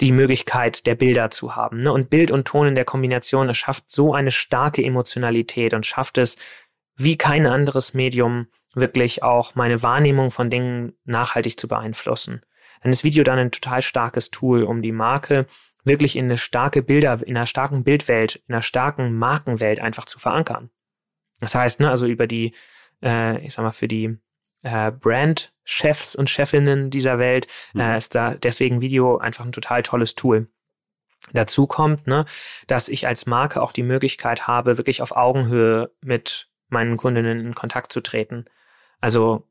[0.00, 1.78] die Möglichkeit der Bilder zu haben.
[1.78, 1.92] Ne?
[1.92, 6.18] Und Bild und Ton in der Kombination, das schafft so eine starke Emotionalität und schafft
[6.18, 6.36] es
[6.96, 12.42] wie kein anderes Medium, wirklich auch meine Wahrnehmung von Dingen nachhaltig zu beeinflussen.
[12.82, 15.46] Dann ist Video dann ein total starkes Tool, um die Marke
[15.84, 20.18] wirklich in eine starke Bilder, in einer starken Bildwelt, in einer starken Markenwelt einfach zu
[20.18, 20.70] verankern.
[21.40, 22.54] Das heißt, ne, also über die,
[23.02, 24.18] äh, ich sag mal, für die
[24.62, 27.80] äh, Brand-Chefs und Chefinnen dieser Welt mhm.
[27.80, 30.48] äh, ist da deswegen Video einfach ein total tolles Tool.
[31.32, 32.24] Dazu kommt, ne,
[32.66, 37.54] dass ich als Marke auch die Möglichkeit habe, wirklich auf Augenhöhe mit meinen Kundinnen in
[37.54, 38.46] Kontakt zu treten.
[39.00, 39.46] Also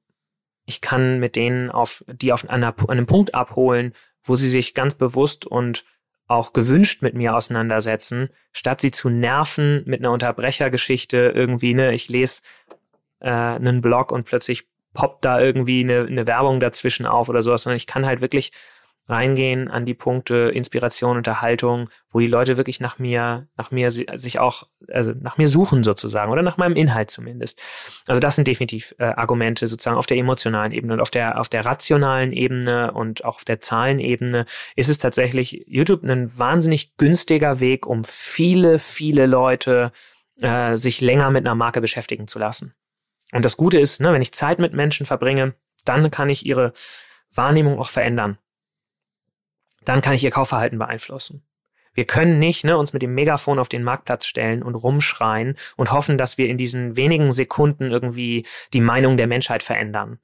[0.65, 3.93] ich kann mit denen auf die auf einer, einem Punkt abholen,
[4.23, 5.85] wo sie sich ganz bewusst und
[6.27, 12.09] auch gewünscht mit mir auseinandersetzen, statt sie zu nerven mit einer Unterbrechergeschichte irgendwie, ne, ich
[12.09, 12.41] lese
[13.19, 17.63] äh, einen Blog und plötzlich poppt da irgendwie eine, eine Werbung dazwischen auf oder sowas,
[17.63, 18.51] sondern ich kann halt wirklich
[19.09, 24.39] reingehen an die Punkte Inspiration, Unterhaltung, wo die Leute wirklich nach mir, nach mir sich
[24.39, 27.61] auch, also nach mir suchen sozusagen oder nach meinem Inhalt zumindest.
[28.07, 31.49] Also das sind definitiv äh, Argumente sozusagen auf der emotionalen Ebene und auf der auf
[31.49, 37.59] der rationalen Ebene und auch auf der Zahlenebene ist es tatsächlich YouTube ein wahnsinnig günstiger
[37.59, 39.91] Weg, um viele viele Leute
[40.41, 42.73] äh, sich länger mit einer Marke beschäftigen zu lassen.
[43.31, 45.53] Und das Gute ist, ne, wenn ich Zeit mit Menschen verbringe,
[45.85, 46.73] dann kann ich ihre
[47.31, 48.37] Wahrnehmung auch verändern
[49.87, 51.43] dann kann ich ihr Kaufverhalten beeinflussen.
[51.93, 55.91] Wir können nicht ne, uns mit dem Megafon auf den Marktplatz stellen und rumschreien und
[55.91, 60.19] hoffen, dass wir in diesen wenigen Sekunden irgendwie die Meinung der Menschheit verändern.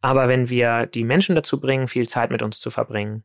[0.00, 3.24] Aber wenn wir die Menschen dazu bringen, viel Zeit mit uns zu verbringen,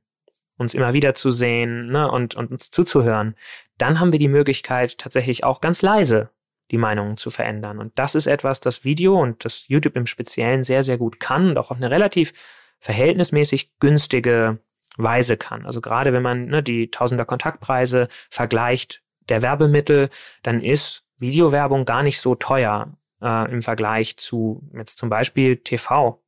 [0.58, 3.36] uns immer wieder zu sehen ne, und, und uns zuzuhören,
[3.78, 6.30] dann haben wir die Möglichkeit, tatsächlich auch ganz leise
[6.72, 7.80] die Meinungen zu verändern.
[7.80, 11.49] Und das ist etwas, das Video und das YouTube im Speziellen sehr, sehr gut kann
[11.49, 12.34] und auch auf eine relativ
[12.80, 14.59] verhältnismäßig günstige
[14.97, 15.65] Weise kann.
[15.65, 20.09] Also gerade wenn man ne, die Tausender Kontaktpreise vergleicht der Werbemittel,
[20.43, 26.22] dann ist Videowerbung gar nicht so teuer äh, im Vergleich zu jetzt zum Beispiel TV.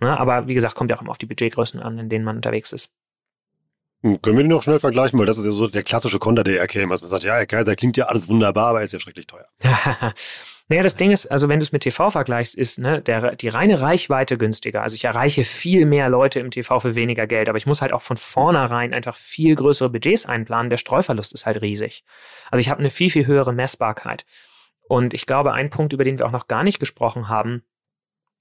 [0.00, 0.18] Ne?
[0.18, 2.72] Aber wie gesagt, kommt ja auch immer auf die Budgetgrößen an, in denen man unterwegs
[2.72, 2.92] ist.
[4.02, 6.44] Hm, können wir die noch schnell vergleichen, weil das ist ja so der klassische Konter
[6.44, 9.00] der RK, was man sagt, ja, Herr Kaiser klingt ja alles wunderbar, aber ist ja
[9.00, 9.46] schrecklich teuer.
[10.70, 13.48] Naja, das Ding ist, also wenn du es mit TV vergleichst, ist ne, der, die
[13.48, 14.84] reine Reichweite günstiger.
[14.84, 17.92] Also ich erreiche viel mehr Leute im TV für weniger Geld, aber ich muss halt
[17.92, 20.70] auch von vornherein einfach viel größere Budgets einplanen.
[20.70, 22.04] Der Streuverlust ist halt riesig.
[22.52, 24.24] Also ich habe eine viel, viel höhere Messbarkeit.
[24.86, 27.64] Und ich glaube, ein Punkt, über den wir auch noch gar nicht gesprochen haben,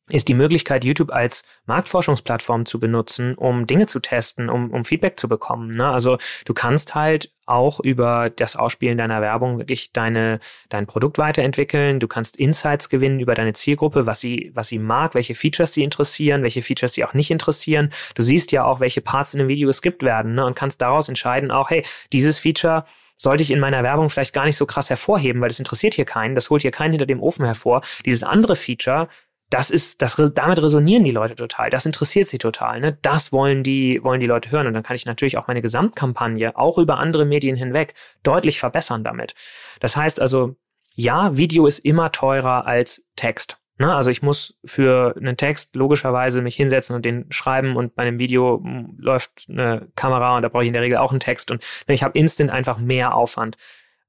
[0.09, 5.19] ist die Möglichkeit, YouTube als Marktforschungsplattform zu benutzen, um Dinge zu testen, um, um Feedback
[5.19, 5.71] zu bekommen.
[5.71, 5.87] Ne?
[5.87, 10.39] Also du kannst halt auch über das Ausspielen deiner Werbung wirklich deine,
[10.69, 11.99] dein Produkt weiterentwickeln.
[11.99, 15.83] Du kannst Insights gewinnen über deine Zielgruppe, was sie, was sie mag, welche Features sie
[15.83, 17.91] interessieren, welche Features sie auch nicht interessieren.
[18.15, 20.45] Du siehst ja auch, welche Parts in dem Video geskippt werden ne?
[20.45, 21.83] und kannst daraus entscheiden, auch, hey,
[22.13, 22.85] dieses Feature
[23.21, 26.05] sollte ich in meiner Werbung vielleicht gar nicht so krass hervorheben, weil das interessiert hier
[26.05, 27.81] keinen, das holt hier keinen hinter dem Ofen hervor.
[28.05, 29.09] Dieses andere Feature,
[29.49, 31.69] das ist, das, damit resonieren die Leute total.
[31.69, 32.79] Das interessiert sie total.
[32.79, 32.97] Ne?
[33.01, 34.67] Das wollen die, wollen die Leute hören.
[34.67, 39.03] Und dann kann ich natürlich auch meine Gesamtkampagne auch über andere Medien hinweg deutlich verbessern
[39.03, 39.33] damit.
[39.79, 40.55] Das heißt also,
[40.93, 43.57] ja, Video ist immer teurer als Text.
[43.79, 43.95] Ne?
[43.95, 48.19] Also ich muss für einen Text logischerweise mich hinsetzen und den schreiben und bei einem
[48.19, 51.49] Video hm, läuft eine Kamera und da brauche ich in der Regel auch einen Text
[51.49, 53.57] und ich habe instant einfach mehr Aufwand.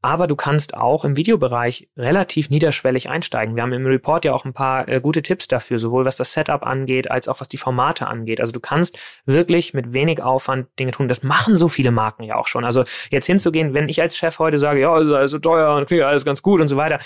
[0.02, 3.54] Aber du kannst auch im Videobereich relativ niederschwellig einsteigen.
[3.54, 6.32] Wir haben im Report ja auch ein paar äh, gute Tipps dafür, sowohl was das
[6.32, 8.40] Setup angeht, als auch was die Formate angeht.
[8.40, 11.08] Also du kannst wirklich mit wenig Aufwand Dinge tun.
[11.08, 12.64] Das machen so viele Marken ja auch schon.
[12.64, 15.86] Also jetzt hinzugehen, wenn ich als Chef heute sage, ja, ist alles so teuer und
[15.86, 16.98] klingt alles ganz gut und so weiter.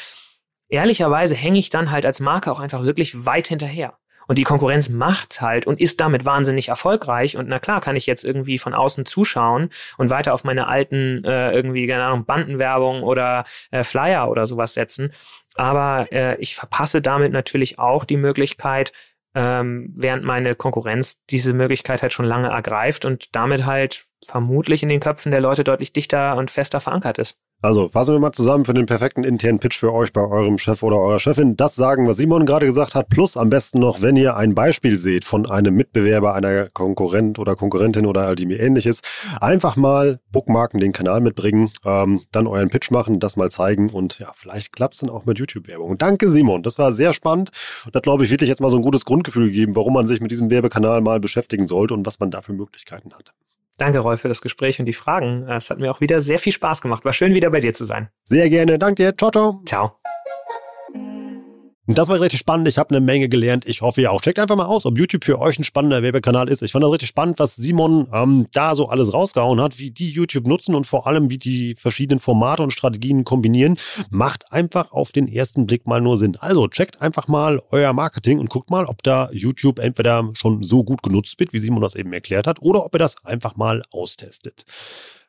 [0.69, 3.99] Ehrlicherweise hänge ich dann halt als Marke auch einfach wirklich weit hinterher.
[4.27, 7.37] Und die Konkurrenz macht's halt und ist damit wahnsinnig erfolgreich.
[7.37, 11.25] Und na klar, kann ich jetzt irgendwie von außen zuschauen und weiter auf meine alten
[11.25, 15.13] äh, irgendwie, keine Ahnung, Bandenwerbung oder äh, Flyer oder sowas setzen.
[15.55, 18.93] Aber äh, ich verpasse damit natürlich auch die Möglichkeit,
[19.35, 24.89] ähm, während meine Konkurrenz diese Möglichkeit halt schon lange ergreift und damit halt vermutlich in
[24.89, 27.39] den Köpfen der Leute deutlich dichter und fester verankert ist.
[27.65, 30.83] Also fassen wir mal zusammen für den perfekten internen Pitch für euch bei eurem Chef
[30.83, 31.57] oder eurer Chefin.
[31.57, 34.99] Das sagen, was Simon gerade gesagt hat, plus am besten noch, wenn ihr ein Beispiel
[34.99, 39.01] seht von einem Mitbewerber, einer Konkurrent oder Konkurrentin oder all die mir ähnliches,
[39.41, 44.19] einfach mal bookmarken, den Kanal mitbringen, ähm, dann euren Pitch machen, das mal zeigen und
[44.19, 45.97] ja, vielleicht klappt es dann auch mit YouTube-Werbung.
[45.97, 47.51] Danke Simon, das war sehr spannend
[47.87, 50.21] und hat, glaube ich, wirklich jetzt mal so ein gutes Grundgefühl gegeben, warum man sich
[50.21, 53.33] mit diesem Werbekanal mal beschäftigen sollte und was man da für Möglichkeiten hat.
[53.77, 55.49] Danke, Rolf, für das Gespräch und die Fragen.
[55.49, 57.05] Es hat mir auch wieder sehr viel Spaß gemacht.
[57.05, 58.09] War schön, wieder bei dir zu sein.
[58.25, 58.79] Sehr gerne.
[58.79, 59.17] Danke dir.
[59.17, 59.63] Ciao, ciao.
[59.67, 59.99] Ciao.
[61.87, 62.67] Das war richtig spannend.
[62.67, 63.67] Ich habe eine Menge gelernt.
[63.67, 64.23] Ich hoffe ihr auch.
[64.23, 66.63] Checkt einfach mal aus, ob YouTube für euch ein spannender Werbekanal ist.
[66.63, 70.09] Ich fand das richtig spannend, was Simon ähm, da so alles rausgehauen hat, wie die
[70.09, 73.77] YouTube nutzen und vor allem, wie die verschiedenen Formate und Strategien kombinieren.
[74.09, 76.39] Macht einfach auf den ersten Blick mal nur Sinn.
[76.41, 80.85] Also checkt einfach mal euer Marketing und guckt mal, ob da YouTube entweder schon so
[80.85, 83.83] gut genutzt wird, wie Simon das eben erklärt hat, oder ob ihr das einfach mal
[83.93, 84.65] austestet.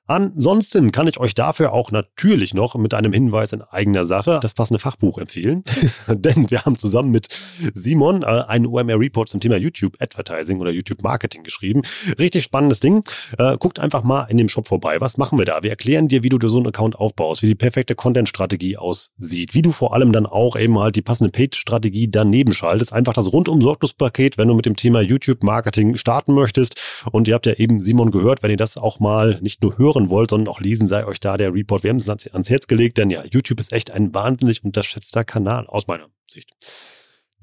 [0.07, 4.53] Ansonsten kann ich euch dafür auch natürlich noch mit einem Hinweis in eigener Sache das
[4.53, 5.63] passende Fachbuch empfehlen.
[6.07, 7.27] Denn wir haben zusammen mit
[7.73, 11.81] Simon äh, einen OMR-Report zum Thema YouTube Advertising oder YouTube Marketing geschrieben.
[12.19, 13.03] Richtig spannendes Ding.
[13.39, 15.01] Äh, guckt einfach mal in dem Shop vorbei.
[15.01, 15.63] Was machen wir da?
[15.63, 19.55] Wir erklären dir, wie du dir so einen Account aufbaust, wie die perfekte Content-Strategie aussieht,
[19.55, 22.93] wie du vor allem dann auch eben halt die passende Page-Strategie daneben schaltest.
[22.93, 26.79] Einfach das rundum Sorglos-Paket, wenn du mit dem Thema YouTube Marketing starten möchtest.
[27.11, 29.94] Und ihr habt ja eben Simon gehört, wenn ihr das auch mal nicht nur hört,
[29.95, 33.09] hören wollt, sondern auch lesen, sei euch da der Report wärmstens ans Herz gelegt, denn
[33.09, 36.51] ja, YouTube ist echt ein wahnsinnig unterschätzter Kanal aus meiner Sicht.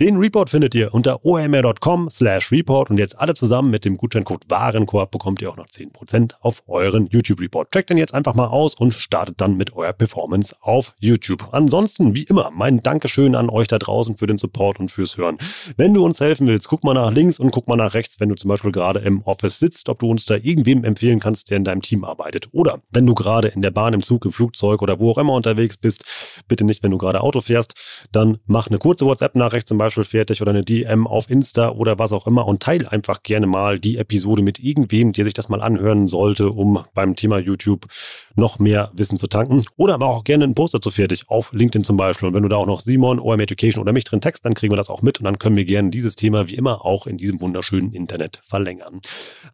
[0.03, 4.43] Den Report findet ihr unter omr.com slash report und jetzt alle zusammen mit dem Gutscheincode
[4.49, 7.71] Warenkorb bekommt ihr auch noch 10% auf euren YouTube-Report.
[7.71, 11.51] Checkt den jetzt einfach mal aus und startet dann mit eurer Performance auf YouTube.
[11.53, 15.39] Ansonsten, wie immer, mein Dankeschön an euch da draußen für den Support und fürs Hören.
[15.77, 18.29] Wenn du uns helfen willst, guck mal nach links und guck mal nach rechts, wenn
[18.29, 21.59] du zum Beispiel gerade im Office sitzt, ob du uns da irgendwem empfehlen kannst, der
[21.59, 22.49] in deinem Team arbeitet.
[22.51, 25.35] Oder wenn du gerade in der Bahn, im Zug, im Flugzeug oder wo auch immer
[25.35, 26.05] unterwegs bist,
[26.49, 27.75] bitte nicht, wenn du gerade Auto fährst,
[28.11, 31.99] dann mach eine kurze WhatsApp-Nachricht zum Beispiel Beispiel fertig oder eine DM auf Insta oder
[31.99, 35.51] was auch immer und teile einfach gerne mal die Episode mit irgendwem, der sich das
[35.51, 37.87] mal anhören sollte, um beim Thema YouTube
[38.35, 39.63] noch mehr Wissen zu tanken.
[39.77, 42.29] Oder mach auch gerne einen Post dazu fertig auf LinkedIn zum Beispiel.
[42.29, 44.73] Und wenn du da auch noch Simon, OM Education oder mich drin text, dann kriegen
[44.73, 47.19] wir das auch mit und dann können wir gerne dieses Thema wie immer auch in
[47.19, 49.01] diesem wunderschönen Internet verlängern.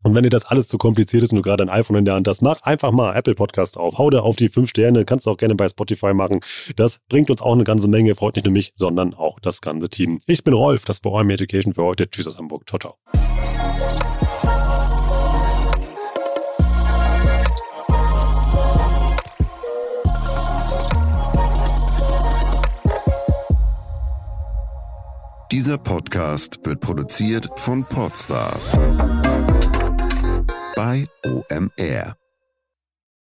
[0.02, 2.14] Und wenn dir das alles zu kompliziert ist und du gerade ein iPhone in der
[2.14, 3.98] Hand hast, mach einfach mal Apple Podcast auf.
[3.98, 6.40] Hau da auf die fünf Sterne, kannst du auch gerne bei Spotify machen.
[6.76, 9.88] Das bringt uns auch eine ganze Menge, freut nicht nur mich, sondern auch das ganze
[9.88, 10.20] Team.
[10.30, 12.06] Ich bin Rolf, das war Army Education für heute.
[12.06, 12.68] Tschüss aus Hamburg.
[12.68, 12.96] Ciao, ciao.
[25.50, 28.72] Dieser Podcast wird produziert von Podstars
[30.76, 32.17] bei OMR.